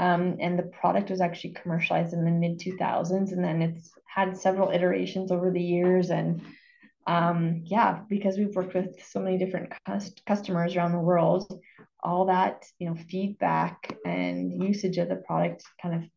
um, 0.01 0.39
and 0.41 0.59
the 0.59 0.63
product 0.63 1.11
was 1.11 1.21
actually 1.21 1.51
commercialized 1.51 2.15
in 2.15 2.25
the 2.25 2.31
mid 2.31 2.59
2000s, 2.59 3.33
and 3.33 3.45
then 3.45 3.61
it's 3.61 3.93
had 4.07 4.35
several 4.35 4.71
iterations 4.71 5.31
over 5.31 5.51
the 5.51 5.63
years. 5.63 6.09
And 6.09 6.41
um, 7.11 7.63
yeah, 7.65 8.03
because 8.09 8.39
we've 8.39 8.55
worked 8.55 8.73
with 8.73 8.95
so 9.05 9.19
many 9.19 9.37
different 9.37 9.73
cust- 9.85 10.23
customers 10.27 10.77
around 10.77 10.93
the 10.93 11.01
world, 11.01 11.53
all 12.05 12.27
that 12.27 12.65
you 12.79 12.89
know 12.89 12.95
feedback 12.95 13.99
and 14.05 14.63
usage 14.63 14.97
of 14.97 15.09
the 15.09 15.17
product 15.17 15.65
kind 15.83 15.97
of 15.97 16.09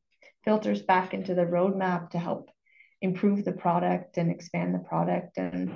filters 0.46 0.84
back 0.84 1.16
into 1.16 1.34
the 1.34 1.46
roadmap 1.46 2.12
to 2.12 2.20
help 2.20 2.52
improve 3.02 3.44
the 3.44 3.54
product 3.54 4.18
and 4.18 4.30
expand 4.30 4.76
the 4.76 4.88
product. 4.88 5.40
And 5.40 5.74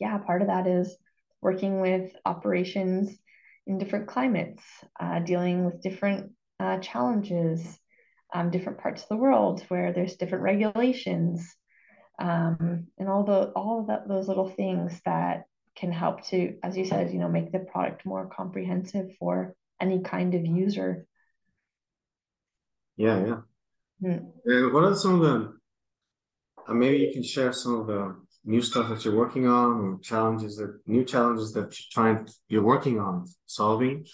yeah, 0.00 0.18
part 0.18 0.42
of 0.42 0.48
that 0.48 0.66
is 0.66 0.96
working 1.40 1.80
with 1.80 2.10
operations 2.24 3.16
in 3.68 3.78
different 3.78 4.08
climates, 4.08 4.64
uh, 4.98 5.20
dealing 5.20 5.64
with 5.64 5.80
different 5.80 6.32
uh, 6.58 6.78
challenges, 6.78 7.78
um, 8.34 8.50
different 8.50 8.78
parts 8.78 9.02
of 9.02 9.08
the 9.10 9.16
world 9.16 9.62
where 9.68 9.92
there's 9.92 10.16
different 10.16 10.42
regulations, 10.42 11.54
um, 12.18 12.86
and 12.98 13.08
all 13.08 13.24
the 13.24 13.52
all 13.54 13.80
of 13.80 13.86
that, 13.88 14.08
those 14.08 14.28
little 14.28 14.48
things 14.48 15.00
that 15.04 15.44
can 15.76 15.92
help 15.92 16.24
to, 16.28 16.56
as 16.62 16.76
you 16.76 16.84
said, 16.84 17.12
you 17.12 17.18
know, 17.18 17.28
make 17.28 17.52
the 17.52 17.58
product 17.58 18.06
more 18.06 18.26
comprehensive 18.26 19.10
for 19.18 19.54
any 19.80 20.00
kind 20.00 20.34
of 20.34 20.46
user. 20.46 21.06
Yeah, 22.96 23.26
yeah. 23.26 23.40
Hmm. 24.00 24.26
And 24.44 24.72
what 24.72 24.84
are 24.84 24.94
some 24.94 25.20
of 25.20 25.20
the, 25.20 25.52
uh, 26.66 26.72
maybe 26.72 26.98
you 26.98 27.12
can 27.12 27.22
share 27.22 27.52
some 27.52 27.80
of 27.80 27.86
the 27.86 28.16
new 28.44 28.62
stuff 28.62 28.88
that 28.88 29.04
you're 29.04 29.16
working 29.16 29.46
on 29.46 29.80
or 29.80 29.98
challenges 30.02 30.56
that, 30.56 30.80
new 30.86 31.04
challenges 31.04 31.52
that 31.52 31.78
you're 31.78 31.90
trying, 31.92 32.26
you're 32.48 32.62
working 32.62 32.98
on 32.98 33.26
solving? 33.44 34.06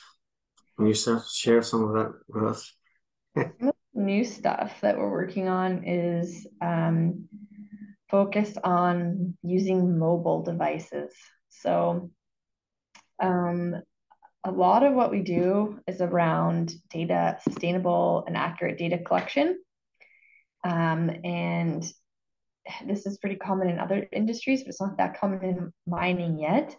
Can 0.77 0.87
you 0.87 0.95
share 0.95 1.63
some 1.63 1.85
of 1.85 1.93
that 1.95 2.13
with 2.29 2.45
us? 2.45 2.75
new 3.95 4.25
stuff 4.25 4.81
that 4.81 4.97
we're 4.97 5.11
working 5.11 5.49
on 5.49 5.85
is 5.85 6.47
um, 6.61 7.29
focused 8.13 8.59
on 8.63 9.37
using 9.43 9.99
mobile 9.99 10.43
devices. 10.43 11.13
So 11.49 12.11
um, 13.21 13.75
a 14.45 14.51
lot 14.51 14.85
of 14.85 14.93
what 14.93 15.11
we 15.11 15.23
do 15.23 15.81
is 15.89 16.01
around 16.01 16.75
data, 16.91 17.39
sustainable 17.43 18.25
and 18.27 18.37
accurate 18.37 18.77
data 18.77 18.99
collection. 18.99 19.59
Um, 20.63 21.11
and 21.25 21.85
this 22.87 23.07
is 23.07 23.19
pretty 23.19 23.37
common 23.37 23.69
in 23.71 23.79
other 23.79 24.07
industries, 24.13 24.63
but 24.63 24.69
it's 24.69 24.81
not 24.81 24.99
that 24.99 25.19
common 25.19 25.43
in 25.43 25.73
mining 25.87 26.39
yet. 26.39 26.77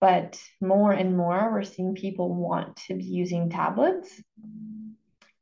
But 0.00 0.38
more 0.60 0.92
and 0.92 1.16
more, 1.16 1.50
we're 1.50 1.62
seeing 1.62 1.94
people 1.94 2.34
want 2.34 2.76
to 2.88 2.94
be 2.94 3.04
using 3.04 3.48
tablets. 3.48 4.10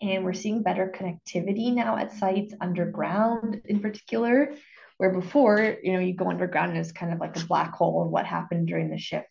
And 0.01 0.25
we're 0.25 0.35
seeing 0.35 0.63
better 0.63 0.93
connectivity 0.95 1.75
now 1.75 1.97
at 1.97 2.13
sites 2.13 2.55
underground, 2.61 3.63
in 3.65 3.81
particular, 3.81 4.55
where 4.99 5.11
before, 5.11 5.77
you 5.83 5.93
know, 5.93 5.99
you 5.99 6.15
go 6.15 6.31
underground 6.31 6.71
and 6.71 6.81
it's 6.81 6.93
kind 6.93 7.13
of 7.13 7.19
like 7.19 7.37
a 7.37 7.47
black 7.47 7.75
hole 7.75 8.03
of 8.03 8.11
what 8.11 8.27
happened 8.27 8.67
during 8.69 8.91
the 8.91 8.99
shift. 8.99 9.29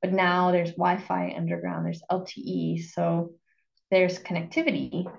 But 0.00 0.12
now 0.12 0.52
there's 0.52 0.72
Wi-Fi 0.72 1.34
underground, 1.36 1.86
there's 1.86 2.02
LTE, 2.10 2.84
so 2.84 3.32
there's 3.90 4.18
connectivity. 4.18 5.10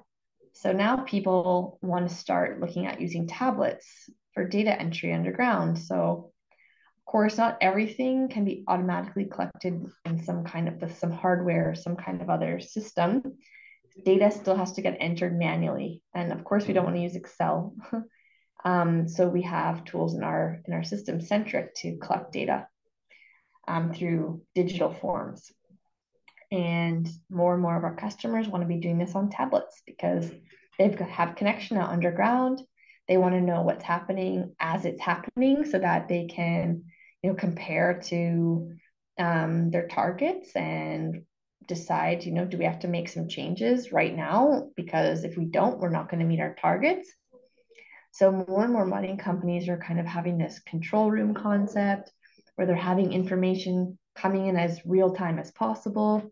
So 0.54 0.72
now 0.72 0.98
people 0.98 1.80
want 1.82 2.08
to 2.08 2.16
start 2.16 2.62
looking 2.62 2.86
at 2.86 3.02
using 3.02 3.28
tablets 3.28 4.10
for 4.34 4.48
data 4.48 4.80
entry 4.80 5.12
underground. 5.14 5.80
So 5.80 6.32
of 6.52 7.12
course, 7.12 7.38
not 7.38 7.58
everything 7.62 8.30
can 8.30 8.46
be 8.46 8.64
automatically 8.68 9.26
collected 9.26 9.86
in 10.06 10.24
some 10.24 10.44
kind 10.44 10.68
of 10.68 10.82
with 10.82 10.98
some 10.98 11.12
hardware, 11.12 11.76
some 11.76 11.96
kind 11.96 12.22
of 12.22 12.30
other 12.30 12.60
system. 12.60 13.38
Data 14.04 14.32
still 14.32 14.56
has 14.56 14.74
to 14.74 14.82
get 14.82 14.98
entered 15.00 15.38
manually, 15.38 16.02
and 16.14 16.32
of 16.34 16.44
course, 16.44 16.68
we 16.68 16.74
don't 16.74 16.84
want 16.84 16.96
to 16.96 17.02
use 17.02 17.16
Excel. 17.16 17.76
um, 18.66 19.08
so 19.08 19.28
we 19.28 19.44
have 19.44 19.86
tools 19.86 20.16
in 20.16 20.24
our 20.24 20.62
in 20.66 20.74
our 20.74 20.84
system 20.84 21.22
centric 21.22 21.76
to 21.76 21.98
collect 21.98 22.34
data 22.34 22.68
um, 23.68 23.94
through 23.94 24.42
digital 24.56 24.92
forms. 24.92 25.52
And 26.52 27.08
more 27.30 27.54
and 27.54 27.62
more 27.62 27.78
of 27.78 27.84
our 27.84 27.96
customers 27.96 28.48
want 28.48 28.64
to 28.64 28.68
be 28.68 28.80
doing 28.80 28.98
this 28.98 29.16
on 29.16 29.30
tablets 29.30 29.82
because 29.86 30.30
they've 30.78 30.98
have 31.00 31.36
connection 31.36 31.78
out 31.78 31.90
underground. 31.90 32.62
They 33.08 33.18
want 33.18 33.36
to 33.36 33.42
know 33.42 33.62
what's 33.62 33.84
happening 33.84 34.56
as 34.60 34.86
it's 34.86 35.02
happening 35.02 35.66
so 35.66 35.78
that 35.78 36.08
they 36.08 36.26
can, 36.26 36.86
you 37.22 37.30
know, 37.30 37.36
compare 37.36 38.02
to 38.06 38.74
um, 39.20 39.70
their 39.70 39.88
targets 39.88 40.56
and 40.56 41.24
decide, 41.68 42.24
you 42.24 42.32
know, 42.32 42.46
do 42.46 42.58
we 42.58 42.66
have 42.66 42.80
to 42.80 42.88
make 42.88 43.10
some 43.10 43.28
changes 43.28 43.92
right 43.92 44.16
now? 44.16 44.70
Because 44.76 45.24
if 45.24 45.38
we 45.38 45.46
don't, 45.46 45.80
we're 45.80 45.90
not 45.90 46.10
going 46.10 46.20
to 46.20 46.26
meet 46.26 46.40
our 46.40 46.56
targets. 46.56 47.12
So 48.16 48.32
more 48.32 48.64
and 48.64 48.72
more 48.72 48.86
mining 48.86 49.18
companies 49.18 49.68
are 49.68 49.76
kind 49.76 50.00
of 50.00 50.06
having 50.06 50.38
this 50.38 50.60
control 50.60 51.12
room 51.12 51.34
concept 51.34 52.14
where 52.56 52.66
they're 52.66 52.74
having 52.74 53.12
information 53.12 54.00
coming 54.16 54.46
in 54.46 54.56
as 54.56 54.80
real 54.86 55.14
time 55.14 55.38
as 55.38 55.52
possible 55.52 56.32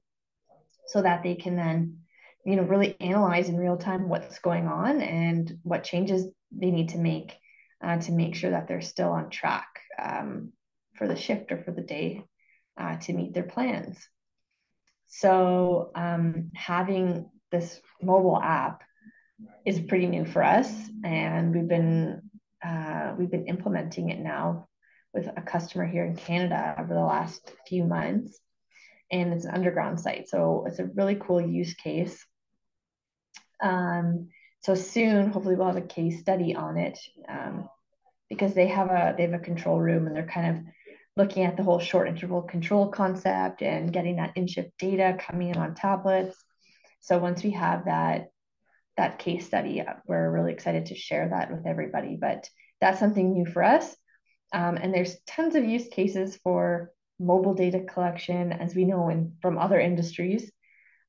so 0.87 1.01
that 1.01 1.23
they 1.23 1.35
can 1.35 1.57
then 1.57 1.97
you 2.45 2.55
know 2.55 2.63
really 2.63 2.95
analyze 3.01 3.49
in 3.49 3.57
real 3.57 3.75
time 3.75 4.07
what's 4.07 4.39
going 4.39 4.65
on 4.65 5.01
and 5.01 5.59
what 5.63 5.83
changes 5.83 6.25
they 6.53 6.71
need 6.71 6.87
to 6.89 6.97
make 6.97 7.35
uh, 7.83 7.97
to 7.97 8.13
make 8.13 8.35
sure 8.35 8.51
that 8.51 8.69
they're 8.69 8.79
still 8.79 9.09
on 9.09 9.29
track 9.29 9.81
um, 10.01 10.53
for 10.95 11.05
the 11.05 11.17
shift 11.17 11.51
or 11.51 11.61
for 11.63 11.71
the 11.71 11.81
day 11.81 12.23
uh, 12.77 12.95
to 12.95 13.11
meet 13.11 13.33
their 13.33 13.43
plans. 13.43 14.07
So 15.07 15.91
um, 15.95 16.51
having 16.55 17.29
this 17.51 17.81
mobile 18.01 18.41
app 18.41 18.83
is 19.65 19.79
pretty 19.79 20.07
new 20.07 20.25
for 20.25 20.43
us 20.43 20.71
and 21.03 21.53
we've 21.53 21.67
been 21.67 22.21
uh, 22.63 23.13
we've 23.17 23.31
been 23.31 23.47
implementing 23.47 24.09
it 24.09 24.19
now 24.19 24.67
with 25.13 25.27
a 25.27 25.41
customer 25.41 25.85
here 25.85 26.05
in 26.05 26.15
Canada 26.15 26.75
over 26.79 26.93
the 26.93 26.99
last 26.99 27.51
few 27.67 27.83
months. 27.83 28.39
And 29.11 29.33
it's 29.33 29.45
an 29.45 29.53
underground 29.53 29.99
site. 29.99 30.27
So 30.27 30.65
it's 30.67 30.79
a 30.79 30.85
really 30.85 31.15
cool 31.15 31.39
use 31.39 31.73
case. 31.75 32.25
Um, 33.61 34.29
so 34.61 34.75
soon, 34.75 35.29
hopefully, 35.29 35.55
we'll 35.55 35.67
have 35.67 35.77
a 35.77 35.81
case 35.81 36.19
study 36.19 36.55
on 36.55 36.77
it 36.77 36.97
um, 37.29 37.69
because 38.29 38.53
they 38.53 38.67
have 38.67 38.89
a 38.89 39.13
they 39.15 39.23
have 39.23 39.33
a 39.33 39.39
control 39.39 39.79
room 39.79 40.07
and 40.07 40.15
they're 40.15 40.25
kind 40.25 40.57
of 40.57 40.63
looking 41.15 41.43
at 41.43 41.57
the 41.57 41.63
whole 41.63 41.79
short 41.79 42.07
interval 42.07 42.41
control 42.41 42.87
concept 42.87 43.61
and 43.61 43.93
getting 43.93 44.15
that 44.15 44.35
in-shift 44.35 44.71
data 44.79 45.15
coming 45.19 45.49
in 45.49 45.57
on 45.57 45.75
tablets. 45.75 46.35
So 47.01 47.19
once 47.19 47.43
we 47.43 47.51
have 47.51 47.85
that 47.85 48.29
that 48.97 49.19
case 49.19 49.45
study, 49.45 49.83
we're 50.05 50.29
really 50.29 50.53
excited 50.53 50.87
to 50.87 50.95
share 50.95 51.29
that 51.29 51.51
with 51.51 51.65
everybody. 51.65 52.17
But 52.19 52.49
that's 52.79 52.99
something 52.99 53.33
new 53.33 53.45
for 53.45 53.63
us. 53.63 53.95
Um, 54.53 54.77
and 54.77 54.93
there's 54.93 55.17
tons 55.25 55.55
of 55.55 55.65
use 55.65 55.87
cases 55.87 56.37
for 56.43 56.91
mobile 57.19 57.55
data 57.55 57.79
collection, 57.81 58.51
as 58.51 58.75
we 58.75 58.85
know 58.85 59.09
in, 59.09 59.37
from 59.41 59.57
other 59.57 59.79
industries. 59.79 60.51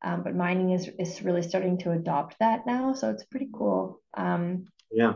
Um, 0.02 0.22
but 0.22 0.34
mining 0.34 0.70
is, 0.70 0.88
is 0.98 1.22
really 1.22 1.42
starting 1.42 1.78
to 1.78 1.92
adopt 1.92 2.38
that 2.40 2.66
now. 2.66 2.92
So 2.92 3.10
it's 3.10 3.24
pretty 3.24 3.48
cool. 3.52 4.00
Um, 4.16 4.66
yeah. 4.90 5.14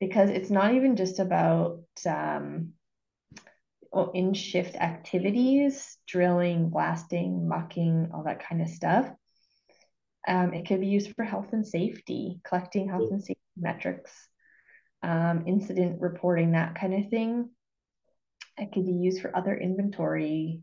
Because 0.00 0.30
it's 0.30 0.50
not 0.50 0.74
even 0.74 0.96
just 0.96 1.18
about 1.18 1.80
um, 2.06 2.72
in 4.12 4.34
shift 4.34 4.74
activities, 4.74 5.96
drilling, 6.06 6.68
blasting, 6.70 7.48
mucking, 7.48 8.10
all 8.12 8.24
that 8.24 8.46
kind 8.46 8.60
of 8.60 8.68
stuff. 8.68 9.08
Um, 10.26 10.54
it 10.54 10.66
could 10.66 10.80
be 10.80 10.86
used 10.86 11.14
for 11.14 11.24
health 11.24 11.48
and 11.52 11.66
safety, 11.66 12.40
collecting 12.44 12.88
health 12.88 13.10
and 13.10 13.20
safety 13.20 13.40
metrics, 13.56 14.10
um, 15.02 15.44
incident 15.46 16.00
reporting, 16.00 16.52
that 16.52 16.74
kind 16.74 16.94
of 16.94 17.10
thing. 17.10 17.50
It 18.56 18.72
could 18.72 18.86
be 18.86 18.92
used 18.92 19.20
for 19.20 19.36
other 19.36 19.54
inventory 19.54 20.62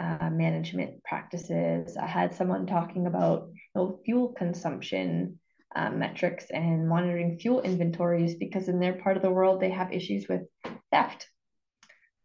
uh, 0.00 0.30
management 0.30 1.02
practices. 1.04 1.96
I 1.96 2.06
had 2.06 2.34
someone 2.34 2.66
talking 2.66 3.06
about 3.06 3.48
you 3.48 3.58
know, 3.74 4.00
fuel 4.04 4.28
consumption 4.28 5.38
uh, 5.74 5.90
metrics 5.90 6.46
and 6.50 6.88
monitoring 6.88 7.38
fuel 7.38 7.62
inventories 7.62 8.34
because 8.36 8.68
in 8.68 8.78
their 8.78 8.94
part 8.94 9.16
of 9.16 9.22
the 9.22 9.30
world 9.30 9.60
they 9.60 9.70
have 9.70 9.92
issues 9.92 10.26
with 10.28 10.42
theft, 10.90 11.26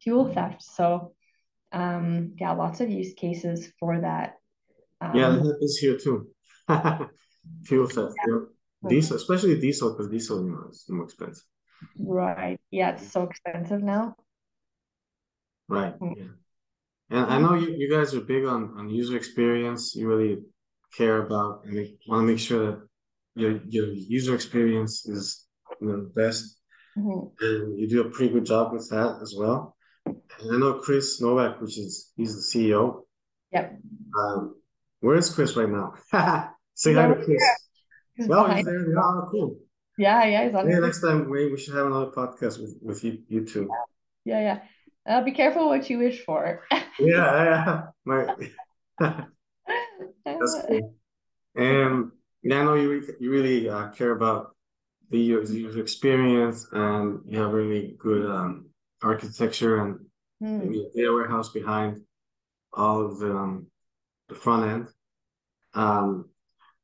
fuel 0.02 0.32
theft. 0.34 0.62
So 0.62 1.14
um, 1.72 2.34
yeah, 2.40 2.52
lots 2.54 2.82
of 2.82 2.90
use 2.90 3.14
cases 3.14 3.72
for 3.80 4.02
that. 4.02 4.36
Um, 5.02 5.16
yeah, 5.16 5.30
that 5.30 5.46
happens 5.46 5.78
here 5.78 5.98
too. 5.98 6.28
Fuel 7.64 7.88
theft. 7.88 8.16
Yeah. 8.28 8.40
Diesel, 8.90 9.18
especially 9.18 9.60
diesel, 9.60 9.92
because 9.92 10.10
diesel 10.10 10.44
you 10.44 10.52
know 10.52 10.68
is 10.70 10.86
more 10.90 11.06
expensive. 11.06 11.44
Right. 12.00 12.60
Yeah, 12.72 12.92
it's 12.92 13.12
so 13.12 13.24
expensive 13.24 13.82
now. 13.82 14.16
Right. 15.68 15.98
Mm. 16.00 16.14
Yeah. 16.18 16.26
And 17.10 17.26
I 17.26 17.40
know 17.40 17.54
you, 17.54 17.74
you 17.78 17.90
guys 17.90 18.14
are 18.14 18.22
big 18.22 18.46
on, 18.46 18.74
on 18.78 18.90
user 18.90 19.16
experience. 19.16 19.96
You 19.96 20.08
really 20.08 20.40
care 20.96 21.24
about 21.24 21.64
and 21.66 21.76
want 22.08 22.24
to 22.24 22.32
make 22.32 22.40
sure 22.40 22.66
that 22.72 22.88
your 23.36 23.60
your 23.68 23.88
user 23.88 24.36
experience 24.36 25.06
is 25.08 25.46
you 25.82 25.88
know, 25.88 26.04
the 26.04 26.10
best. 26.10 26.60
Mm-hmm. 26.98 27.46
And 27.46 27.80
you 27.80 27.88
do 27.88 28.02
a 28.02 28.10
pretty 28.10 28.34
good 28.34 28.46
job 28.46 28.74
with 28.74 28.90
that 28.90 29.20
as 29.22 29.36
well. 29.38 29.76
And 30.06 30.56
I 30.56 30.58
know 30.58 30.80
Chris 30.80 31.22
Novak, 31.22 31.62
which 31.62 31.78
is 31.78 32.12
he's 32.16 32.36
the 32.36 32.60
CEO. 32.60 33.04
Yep. 33.52 33.80
Um, 34.18 34.56
where 35.00 35.16
is 35.16 35.30
Chris 35.30 35.56
right 35.56 35.70
now? 35.70 35.94
Say 36.78 36.94
hi 36.94 37.08
to 37.08 37.16
Chris. 37.16 37.44
He's 38.14 38.28
well, 38.28 38.54
he's 38.54 38.64
there. 38.64 38.88
Yeah, 38.88 39.02
oh, 39.02 39.28
cool. 39.32 39.58
Yeah, 39.98 40.24
yeah, 40.26 40.46
he's 40.46 40.54
on. 40.54 40.70
Yeah, 40.70 40.78
next 40.78 41.02
time 41.02 41.28
we, 41.28 41.52
we 41.52 41.58
should 41.58 41.74
have 41.74 41.88
another 41.88 42.12
podcast 42.12 42.62
with, 42.62 42.78
with 42.84 43.04
you, 43.04 43.18
you 43.28 43.46
two. 43.46 43.68
Yeah, 44.26 44.40
yeah. 44.40 44.60
Uh, 45.12 45.24
be 45.24 45.32
careful 45.32 45.70
what 45.70 45.90
you 45.90 45.98
wish 45.98 46.24
for. 46.24 46.62
yeah, 46.72 46.84
yeah. 47.00 47.82
My, 48.06 48.28
that's 50.24 50.56
cool. 50.68 50.94
And 51.56 52.12
yeah, 52.44 52.60
I 52.60 52.64
know 52.64 52.76
you 52.76 53.02
you 53.20 53.32
really 53.32 53.68
uh, 53.68 53.90
care 53.90 54.12
about 54.12 54.56
the 55.10 55.18
user 55.18 55.82
experience, 55.82 56.68
and 56.72 57.22
you 57.26 57.40
have 57.40 57.54
really 57.54 57.96
good 57.98 58.30
um, 58.30 58.70
architecture 59.02 59.82
and 59.82 60.00
mm. 60.44 60.94
data 60.94 61.12
warehouse 61.12 61.50
behind 61.50 62.02
all 62.72 63.04
of 63.04 63.18
the 63.18 63.32
um, 63.36 63.66
the 64.30 64.36
front 64.36 64.72
end. 64.72 64.88
Um, 65.74 66.30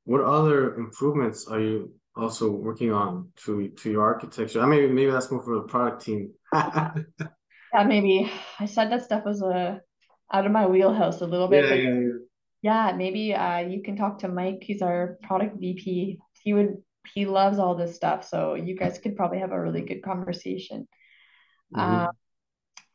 what 0.05 0.21
other 0.21 0.75
improvements 0.75 1.47
are 1.47 1.59
you 1.59 1.93
also 2.15 2.51
working 2.51 2.91
on 2.91 3.29
to 3.45 3.69
to 3.69 3.91
your 3.91 4.03
architecture? 4.03 4.61
I 4.61 4.65
mean, 4.65 4.93
maybe 4.93 5.11
that's 5.11 5.31
more 5.31 5.43
for 5.43 5.55
the 5.55 5.63
product 5.63 6.03
team. 6.05 6.33
yeah, 6.53 7.83
maybe 7.85 8.31
I 8.59 8.65
said 8.65 8.91
that 8.91 9.03
stuff 9.03 9.25
was 9.25 9.41
a 9.41 9.45
uh, 9.47 9.79
out 10.31 10.45
of 10.45 10.51
my 10.51 10.65
wheelhouse 10.67 11.21
a 11.21 11.27
little 11.27 11.47
bit. 11.47 11.65
Yeah, 11.65 11.75
yeah, 11.75 11.99
yeah. 11.99 12.09
Yeah, 12.61 12.93
maybe 12.95 13.33
uh, 13.33 13.59
you 13.59 13.83
can 13.83 13.97
talk 13.97 14.19
to 14.19 14.29
Mike. 14.29 14.59
He's 14.61 14.81
our 14.81 15.17
product 15.23 15.57
VP. 15.59 16.19
He 16.43 16.53
would 16.53 16.77
he 17.13 17.25
loves 17.25 17.59
all 17.59 17.75
this 17.75 17.95
stuff, 17.95 18.25
so 18.27 18.55
you 18.55 18.75
guys 18.75 18.99
could 18.99 19.15
probably 19.17 19.39
have 19.39 19.51
a 19.51 19.61
really 19.61 19.81
good 19.81 20.01
conversation. 20.03 20.87
Uh, 21.75 22.07
hmm 22.07 22.13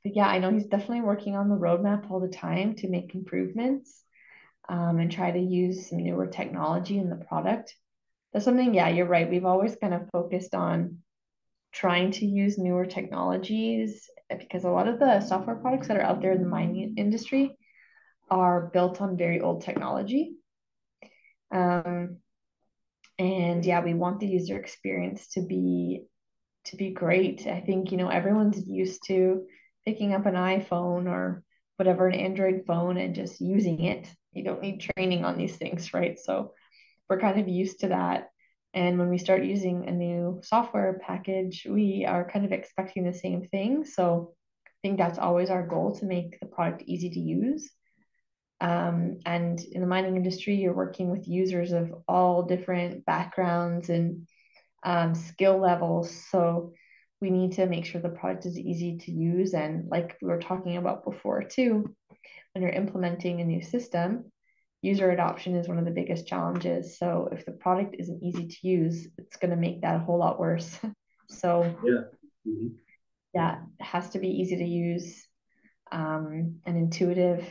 but 0.04 0.14
yeah, 0.14 0.28
I 0.28 0.38
know 0.38 0.52
he's 0.52 0.66
definitely 0.66 1.02
working 1.02 1.36
on 1.36 1.48
the 1.48 1.56
roadmap 1.56 2.10
all 2.10 2.20
the 2.20 2.28
time 2.28 2.74
to 2.76 2.88
make 2.88 3.14
improvements 3.14 4.04
um, 4.68 4.98
and 4.98 5.10
try 5.10 5.30
to 5.30 5.38
use 5.38 5.88
some 5.88 5.98
newer 5.98 6.26
technology 6.26 6.98
in 6.98 7.08
the 7.10 7.16
product. 7.16 7.74
That's 8.32 8.44
something, 8.44 8.74
yeah, 8.74 8.88
you're 8.88 9.06
right. 9.06 9.30
We've 9.30 9.44
always 9.44 9.76
kind 9.76 9.94
of 9.94 10.08
focused 10.12 10.54
on 10.54 10.98
trying 11.72 12.10
to 12.12 12.26
use 12.26 12.58
newer 12.58 12.86
technologies 12.86 14.08
because 14.28 14.64
a 14.64 14.70
lot 14.70 14.88
of 14.88 14.98
the 14.98 15.20
software 15.20 15.56
products 15.56 15.88
that 15.88 15.96
are 15.96 16.02
out 16.02 16.20
there 16.20 16.32
in 16.32 16.42
the 16.42 16.48
mining 16.48 16.94
industry 16.98 17.56
are 18.30 18.70
built 18.72 19.00
on 19.00 19.16
very 19.16 19.40
old 19.40 19.62
technology. 19.62 20.32
Um, 21.50 22.18
and 23.18 23.64
yeah, 23.64 23.82
we 23.82 23.94
want 23.94 24.20
the 24.20 24.26
user 24.26 24.58
experience 24.58 25.28
to 25.28 25.40
be 25.40 26.04
to 26.64 26.76
be 26.76 26.90
great. 26.90 27.46
I 27.46 27.60
think, 27.60 27.90
you 27.90 27.96
know, 27.96 28.08
everyone's 28.08 28.68
used 28.68 29.06
to 29.06 29.46
picking 29.86 30.12
up 30.12 30.26
an 30.26 30.34
iPhone 30.34 31.06
or 31.06 31.42
whatever, 31.76 32.06
an 32.08 32.14
Android 32.14 32.64
phone 32.66 32.98
and 32.98 33.14
just 33.14 33.40
using 33.40 33.82
it. 33.84 34.06
You 34.32 34.44
don't 34.44 34.62
need 34.62 34.80
training 34.80 35.24
on 35.24 35.36
these 35.36 35.56
things, 35.56 35.92
right? 35.94 36.18
So 36.18 36.52
we're 37.08 37.20
kind 37.20 37.40
of 37.40 37.48
used 37.48 37.80
to 37.80 37.88
that. 37.88 38.30
And 38.74 38.98
when 38.98 39.08
we 39.08 39.18
start 39.18 39.44
using 39.44 39.88
a 39.88 39.92
new 39.92 40.40
software 40.44 41.00
package, 41.04 41.66
we 41.68 42.04
are 42.06 42.30
kind 42.30 42.44
of 42.44 42.52
expecting 42.52 43.04
the 43.04 43.14
same 43.14 43.42
thing. 43.48 43.84
So 43.84 44.34
I 44.66 44.70
think 44.82 44.98
that's 44.98 45.18
always 45.18 45.50
our 45.50 45.66
goal 45.66 45.96
to 45.96 46.04
make 46.04 46.38
the 46.38 46.46
product 46.46 46.82
easy 46.86 47.10
to 47.10 47.20
use. 47.20 47.70
Um, 48.60 49.20
and 49.24 49.60
in 49.60 49.80
the 49.80 49.86
mining 49.86 50.16
industry, 50.16 50.56
you're 50.56 50.74
working 50.74 51.10
with 51.10 51.28
users 51.28 51.72
of 51.72 51.92
all 52.06 52.42
different 52.42 53.06
backgrounds 53.06 53.88
and 53.88 54.28
um, 54.82 55.14
skill 55.14 55.58
levels. 55.58 56.10
So 56.30 56.72
we 57.20 57.30
need 57.30 57.52
to 57.52 57.66
make 57.66 57.84
sure 57.84 58.00
the 58.00 58.08
product 58.08 58.46
is 58.46 58.58
easy 58.58 58.98
to 58.98 59.12
use. 59.12 59.54
And 59.54 59.88
like 59.88 60.16
we 60.20 60.28
were 60.28 60.40
talking 60.40 60.76
about 60.76 61.04
before, 61.04 61.42
too, 61.42 61.94
when 62.52 62.62
you're 62.62 62.72
implementing 62.72 63.40
a 63.40 63.44
new 63.44 63.62
system, 63.62 64.30
user 64.82 65.10
adoption 65.10 65.54
is 65.54 65.68
one 65.68 65.78
of 65.78 65.84
the 65.84 65.90
biggest 65.90 66.26
challenges. 66.26 66.98
So 66.98 67.28
if 67.32 67.44
the 67.44 67.52
product 67.52 67.96
isn't 67.98 68.22
easy 68.22 68.46
to 68.48 68.68
use, 68.68 69.08
it's 69.18 69.36
going 69.36 69.50
to 69.50 69.56
make 69.56 69.82
that 69.82 69.96
a 69.96 70.00
whole 70.00 70.18
lot 70.18 70.38
worse. 70.38 70.78
so 71.28 71.74
Yeah. 71.84 72.02
hmm 72.44 72.68
yeah, 73.34 73.58
it 73.78 73.84
has 73.84 74.10
to 74.10 74.18
be 74.18 74.28
easy 74.28 74.56
to 74.56 74.64
use 74.64 75.26
um, 75.92 76.60
and 76.66 76.76
intuitive 76.76 77.44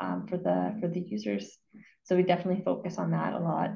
um, 0.00 0.26
for 0.28 0.36
the 0.36 0.76
for 0.80 0.88
the 0.88 1.00
users. 1.00 1.58
So 2.04 2.16
we 2.16 2.22
definitely 2.22 2.62
focus 2.64 2.98
on 2.98 3.10
that 3.10 3.32
a 3.34 3.38
lot, 3.38 3.70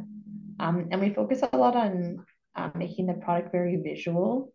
um, 0.60 0.88
and 0.90 1.00
we 1.00 1.12
focus 1.12 1.42
a 1.42 1.56
lot 1.56 1.74
on 1.76 2.24
uh, 2.54 2.70
making 2.74 3.06
the 3.06 3.14
product 3.14 3.50
very 3.52 3.76
visual, 3.76 4.52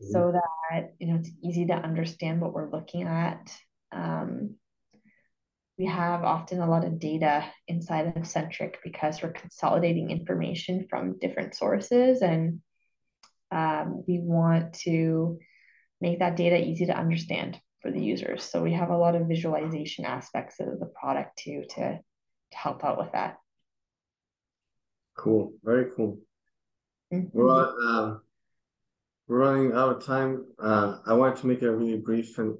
hmm 0.00 0.12
so 0.12 0.32
that 0.32 0.94
you 0.98 1.08
know 1.08 1.16
it's 1.16 1.30
easy 1.42 1.66
to 1.66 1.74
understand 1.74 2.40
what 2.40 2.52
we're 2.52 2.70
looking 2.70 3.02
at. 3.02 3.52
Um, 3.92 4.56
we 5.78 5.86
have 5.86 6.24
often 6.24 6.60
a 6.60 6.68
lot 6.68 6.84
of 6.84 6.98
data 6.98 7.44
inside 7.68 8.16
of 8.16 8.26
Centric 8.26 8.78
because 8.82 9.22
we're 9.22 9.32
consolidating 9.32 10.10
information 10.10 10.86
from 10.88 11.18
different 11.18 11.54
sources, 11.54 12.22
and 12.22 12.60
um, 13.50 14.02
we 14.06 14.18
want 14.18 14.74
to 14.80 15.38
make 16.00 16.20
that 16.20 16.36
data 16.36 16.62
easy 16.62 16.86
to 16.86 16.96
understand 16.96 17.60
for 17.80 17.90
the 17.90 18.02
users. 18.02 18.42
So 18.42 18.62
we 18.62 18.72
have 18.72 18.90
a 18.90 18.96
lot 18.96 19.14
of 19.14 19.28
visualization 19.28 20.04
aspects 20.04 20.60
of 20.60 20.80
the 20.80 20.86
product 20.86 21.38
too 21.38 21.64
to, 21.70 21.98
to 21.98 22.56
help 22.56 22.84
out 22.84 22.98
with 22.98 23.12
that. 23.12 23.36
Cool. 25.16 25.52
Very 25.62 25.90
cool. 25.94 26.18
Mhm. 27.12 27.30
Well, 27.32 27.76
um, 27.86 28.20
we're 29.28 29.38
running 29.38 29.72
out 29.72 29.96
of 29.96 30.04
time. 30.04 30.46
Uh, 30.58 30.98
I 31.06 31.12
wanted 31.14 31.36
to 31.38 31.46
make 31.46 31.62
a 31.62 31.74
really 31.74 31.98
brief 31.98 32.38
and 32.38 32.56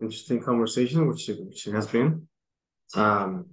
interesting 0.00 0.40
conversation, 0.40 1.08
which 1.08 1.28
it, 1.28 1.44
which 1.44 1.66
it 1.66 1.72
has 1.72 1.86
been. 1.86 2.28
Um, 2.94 3.46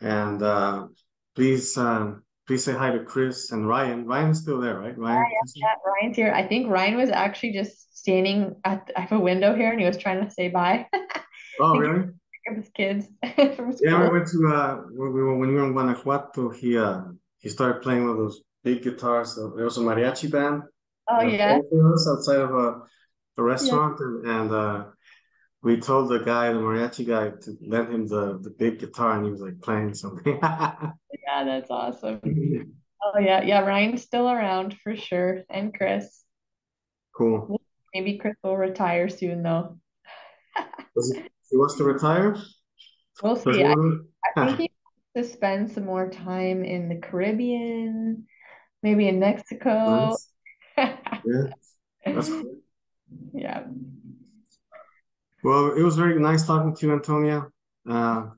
and 0.00 0.42
uh, 0.42 0.86
please, 1.34 1.76
um, 1.76 2.22
please 2.46 2.64
say 2.64 2.72
hi 2.72 2.90
to 2.90 3.04
Chris 3.04 3.50
and 3.52 3.68
Ryan. 3.68 4.06
Ryan's 4.06 4.40
still 4.40 4.60
there, 4.60 4.78
right? 4.78 4.96
Ryan. 4.96 5.24
Yeah, 5.54 5.74
Ryan's 5.84 6.16
here. 6.16 6.32
I 6.32 6.46
think 6.46 6.70
Ryan 6.70 6.96
was 6.96 7.10
actually 7.10 7.52
just 7.52 7.96
standing 7.98 8.54
at, 8.64 8.90
at 8.96 9.12
a 9.12 9.18
window 9.18 9.54
here 9.54 9.70
and 9.70 9.80
he 9.80 9.86
was 9.86 9.96
trying 9.96 10.24
to 10.24 10.30
say 10.30 10.48
bye. 10.48 10.86
I 10.92 10.98
Oh, 11.60 11.76
really? 11.78 12.06
he 12.44 12.54
was 12.54 12.64
his 12.64 12.70
kids 12.74 13.06
from 13.56 13.74
Yeah, 13.82 14.02
we 14.02 14.18
went 14.18 14.28
to 14.28 14.48
uh 14.54 14.76
when 14.94 15.12
we 15.12 15.22
were 15.22 15.36
when 15.36 15.48
we 15.48 15.54
were 15.56 15.66
in 15.66 15.72
Guanajuato, 15.72 16.50
he 16.50 16.78
uh 16.78 17.02
he 17.38 17.48
started 17.48 17.82
playing 17.82 18.08
of 18.08 18.16
those 18.16 18.42
big 18.62 18.82
guitars. 18.82 19.34
There 19.34 19.64
was 19.64 19.76
a 19.76 19.80
mariachi 19.80 20.30
band 20.30 20.62
Oh 21.10 21.22
yeah. 21.22 21.58
outside 22.12 22.40
of 22.40 22.50
a, 22.54 22.66
a 22.68 22.82
Yeah. 23.36 23.42
restaurant, 23.42 23.98
and, 24.00 24.26
and 24.26 24.52
uh 24.52 24.84
we 25.62 25.80
told 25.80 26.08
the 26.08 26.18
guy, 26.18 26.52
the 26.52 26.58
mariachi 26.58 27.06
guy, 27.06 27.30
to 27.30 27.56
lend 27.66 27.92
him 27.92 28.06
the 28.06 28.38
the 28.40 28.50
big 28.50 28.78
guitar, 28.78 29.16
and 29.16 29.24
he 29.24 29.30
was 29.30 29.40
like 29.40 29.60
playing 29.60 29.94
something. 29.94 30.38
Yeah, 31.28 31.44
that's 31.44 31.70
awesome. 31.70 32.20
Oh 33.00 33.20
yeah. 33.20 33.42
Yeah, 33.42 33.60
Ryan's 33.60 34.02
still 34.02 34.28
around 34.28 34.76
for 34.82 34.96
sure. 34.96 35.42
And 35.48 35.72
Chris. 35.72 36.24
Cool. 37.16 37.60
Maybe 37.94 38.18
Chris 38.18 38.34
will 38.42 38.56
retire 38.56 39.08
soon 39.08 39.42
though. 39.42 39.78
He, 40.96 41.22
he 41.50 41.56
wants 41.56 41.76
to 41.76 41.84
retire? 41.84 42.36
We'll 43.22 43.36
see. 43.36 43.64
I, 43.64 43.72
I 44.36 44.46
think 44.46 44.58
he 44.58 44.70
wants 45.14 45.30
to 45.30 45.36
spend 45.36 45.70
some 45.70 45.84
more 45.84 46.10
time 46.10 46.64
in 46.64 46.88
the 46.88 46.96
Caribbean, 46.96 48.26
maybe 48.82 49.06
in 49.06 49.20
Mexico. 49.20 50.16
Nice. 50.76 50.98
Yeah, 51.24 51.44
that's 52.04 52.28
cool. 52.28 52.56
Yeah. 53.32 53.64
Well, 55.42 55.72
it 55.72 55.82
was 55.82 55.96
very 55.96 56.18
nice 56.20 56.46
talking 56.46 56.74
to 56.74 56.86
you, 56.86 56.92
Antonia. 56.92 57.46
Uh, 57.88 58.30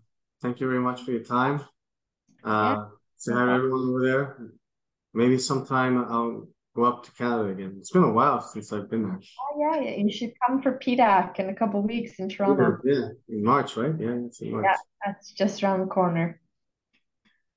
thank 0.42 0.60
you 0.60 0.68
very 0.68 0.80
much 0.80 1.02
for 1.02 1.12
your 1.12 1.24
time. 1.24 1.60
Yeah, 2.44 2.50
Uh, 2.50 2.74
hi 2.76 2.88
to 3.24 3.52
everyone 3.52 3.88
over 3.88 4.02
there. 4.02 4.36
Maybe 5.12 5.38
sometime 5.38 5.98
I'll 5.98 6.46
go 6.74 6.84
up 6.84 7.04
to 7.04 7.12
Canada 7.12 7.48
again. 7.50 7.74
It's 7.78 7.90
been 7.90 8.04
a 8.04 8.12
while 8.12 8.40
since 8.40 8.72
I've 8.72 8.88
been 8.90 9.02
there. 9.02 9.18
Oh, 9.40 9.58
yeah, 9.58 9.80
yeah, 9.80 9.96
you 9.96 10.10
should 10.12 10.32
come 10.46 10.62
for 10.62 10.78
PDAC 10.78 11.38
in 11.40 11.48
a 11.48 11.54
couple 11.54 11.82
weeks 11.82 12.18
in 12.18 12.28
Toronto. 12.28 12.78
yeah, 12.84 13.08
in 13.28 13.44
March, 13.44 13.76
right? 13.76 13.94
Yeah, 13.98 14.16
it's 14.26 14.40
in 14.40 14.50
Yeah, 14.52 14.76
that's 15.04 15.32
just 15.32 15.62
around 15.62 15.80
the 15.80 15.86
corner. 15.86 16.40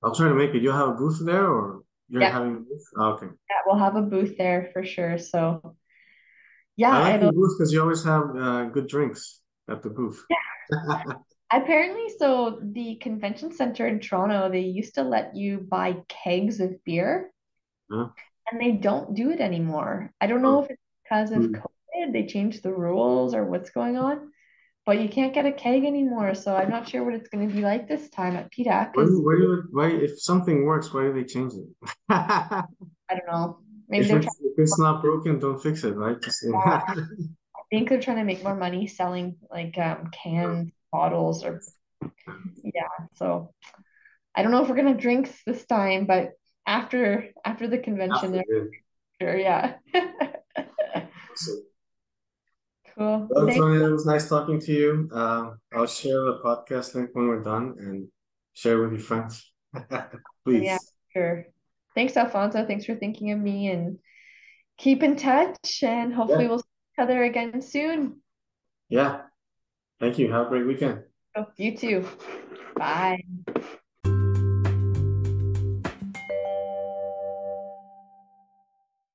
I'll 0.04 0.16
try 0.16 0.28
to 0.30 0.36
make 0.36 0.54
it. 0.56 0.62
You'll 0.62 0.76
have 0.76 0.90
a 0.90 0.94
booth 0.94 1.20
there, 1.24 1.46
or 1.48 1.84
you're 2.10 2.22
Yeah, 2.22 2.32
having 2.32 2.56
a 2.56 2.60
booth? 2.60 2.86
Oh, 2.98 3.12
okay. 3.14 3.28
yeah, 3.50 3.58
we'll 3.66 3.78
have 3.78 3.96
a 3.96 4.02
booth 4.02 4.38
there 4.38 4.70
for 4.74 4.84
sure. 4.84 5.18
So 5.18 5.76
I 6.90 6.98
yeah, 6.98 6.98
like 7.00 7.22
your 7.22 7.30
it'll 7.30 7.32
booth 7.32 7.58
because 7.58 7.72
you 7.74 7.82
always 7.82 8.04
have 8.04 8.36
uh, 8.36 8.66
good 8.66 8.88
drinks 8.88 9.42
at 9.70 9.82
the 9.84 9.90
booth. 9.90 10.24
Yeah. 10.30 10.38
apparently 11.52 12.10
so 12.18 12.60
the 12.62 12.96
convention 12.96 13.52
center 13.54 13.88
in 13.88 14.00
Toronto, 14.00 14.50
they 14.50 14.62
used 14.62 14.96
to 14.96 15.04
let 15.04 15.36
you 15.36 15.60
buy 15.60 15.98
kegs 16.08 16.60
of 16.60 16.84
beer 16.84 17.32
Huh? 17.92 18.10
and 18.52 18.62
they 18.62 18.72
don't 18.74 19.16
do 19.16 19.32
it 19.32 19.40
anymore. 19.42 20.12
I 20.22 20.28
don't 20.28 20.42
know 20.42 20.60
Oh, 20.60 20.64
if 20.64 20.72
it's 20.72 20.82
because 21.04 21.32
of 21.32 21.46
hmm. 21.46 21.56
COVID, 21.56 22.14
they 22.14 22.26
changed 22.26 22.64
the 22.64 22.74
rules 22.74 23.34
or 23.34 23.46
what's 23.46 23.70
going 23.72 23.98
on, 23.98 24.32
but 24.86 25.00
you 25.00 25.10
can't 25.10 25.34
get 25.34 25.46
a 25.46 25.52
keg 25.52 25.86
anymore. 25.86 26.36
So 26.36 26.56
I'm 26.56 26.70
not 26.70 26.88
sure 26.90 27.04
what 27.04 27.16
it's 27.16 27.30
going 27.30 27.48
to 27.48 27.54
be 27.54 27.62
like 27.62 27.88
this 27.88 28.10
time 28.10 28.36
at 28.36 28.52
PDAC 28.52 28.92
Why 28.94 29.04
why 29.06 29.62
why 29.72 29.88
if 29.90 30.22
something 30.22 30.66
works, 30.66 30.94
why 30.94 31.04
do 31.04 31.14
they 31.14 31.24
change 31.24 31.54
it? 31.54 31.68
I 32.10 32.64
don't 33.10 33.28
know. 33.28 33.60
Maybe 33.88 34.06
If 34.06 34.10
they're 34.10 34.20
it's 34.20 34.40
if 34.42 34.58
it's 34.58 34.80
not 34.80 35.02
broken, 35.02 35.40
don't 35.40 35.62
fix 35.62 35.84
it, 35.84 35.92
right? 35.92 36.18
I 36.56 37.06
think 37.70 37.90
they're 37.90 38.02
trying 38.02 38.18
to 38.18 38.24
make 38.24 38.44
more 38.44 38.56
money 38.56 38.88
selling 38.88 39.36
like 39.50 39.78
um, 39.78 40.10
canned 40.12 40.72
bottles 40.92 41.44
or 41.44 41.62
yeah. 42.64 43.08
So 43.16 43.54
I 44.36 44.44
don't 44.44 44.52
know 44.52 44.64
if 44.64 44.70
we're 44.70 44.76
gonna 44.76 44.96
drinks 44.96 45.32
this 45.46 45.66
time, 45.66 46.06
but 46.06 46.34
after 46.66 47.30
after 47.44 47.68
the 47.68 47.78
convention, 47.78 48.36
after, 48.36 48.44
there, 48.48 48.68
sure, 49.20 49.38
yeah. 49.38 49.76
Awesome. 51.34 51.64
Cool. 52.96 53.28
Well, 53.30 53.48
Tony, 53.48 53.84
it 53.84 53.92
was 53.92 54.06
nice 54.06 54.30
talking 54.30 54.60
to 54.60 54.72
you. 54.72 55.10
Uh, 55.12 55.52
I'll 55.74 55.88
share 55.88 56.22
the 56.22 56.40
podcast 56.46 56.94
link 56.94 57.10
when 57.14 57.28
we're 57.28 57.42
done 57.42 57.76
and 57.80 58.08
share 58.54 58.80
with 58.82 58.92
your 58.92 59.02
friends. 59.02 59.52
Please. 60.46 60.64
Yeah, 60.64 60.78
sure. 61.12 61.48
Thanks, 61.96 62.18
Alfonso. 62.18 62.66
Thanks 62.66 62.86
for 62.86 62.96
thinking 62.96 63.32
of 63.32 63.40
me 63.40 63.70
and 63.70 64.00
keep 64.78 65.04
in 65.04 65.16
touch 65.16 65.84
and 65.84 66.14
hopefully 66.14 66.44
Yeah. 66.44 66.50
we'll 66.50 66.60
see 66.60 66.66
each 66.94 67.04
other 67.04 67.24
again 67.24 67.62
soon. 67.62 68.22
Yeah. 68.90 69.22
Thank 70.00 70.18
you. 70.20 70.32
Have 70.32 70.48
a 70.48 70.50
great 70.50 70.66
weekend. 70.66 71.04
Oh, 71.36 71.46
you 71.58 71.78
too. 71.78 72.08
Bye. 72.76 73.24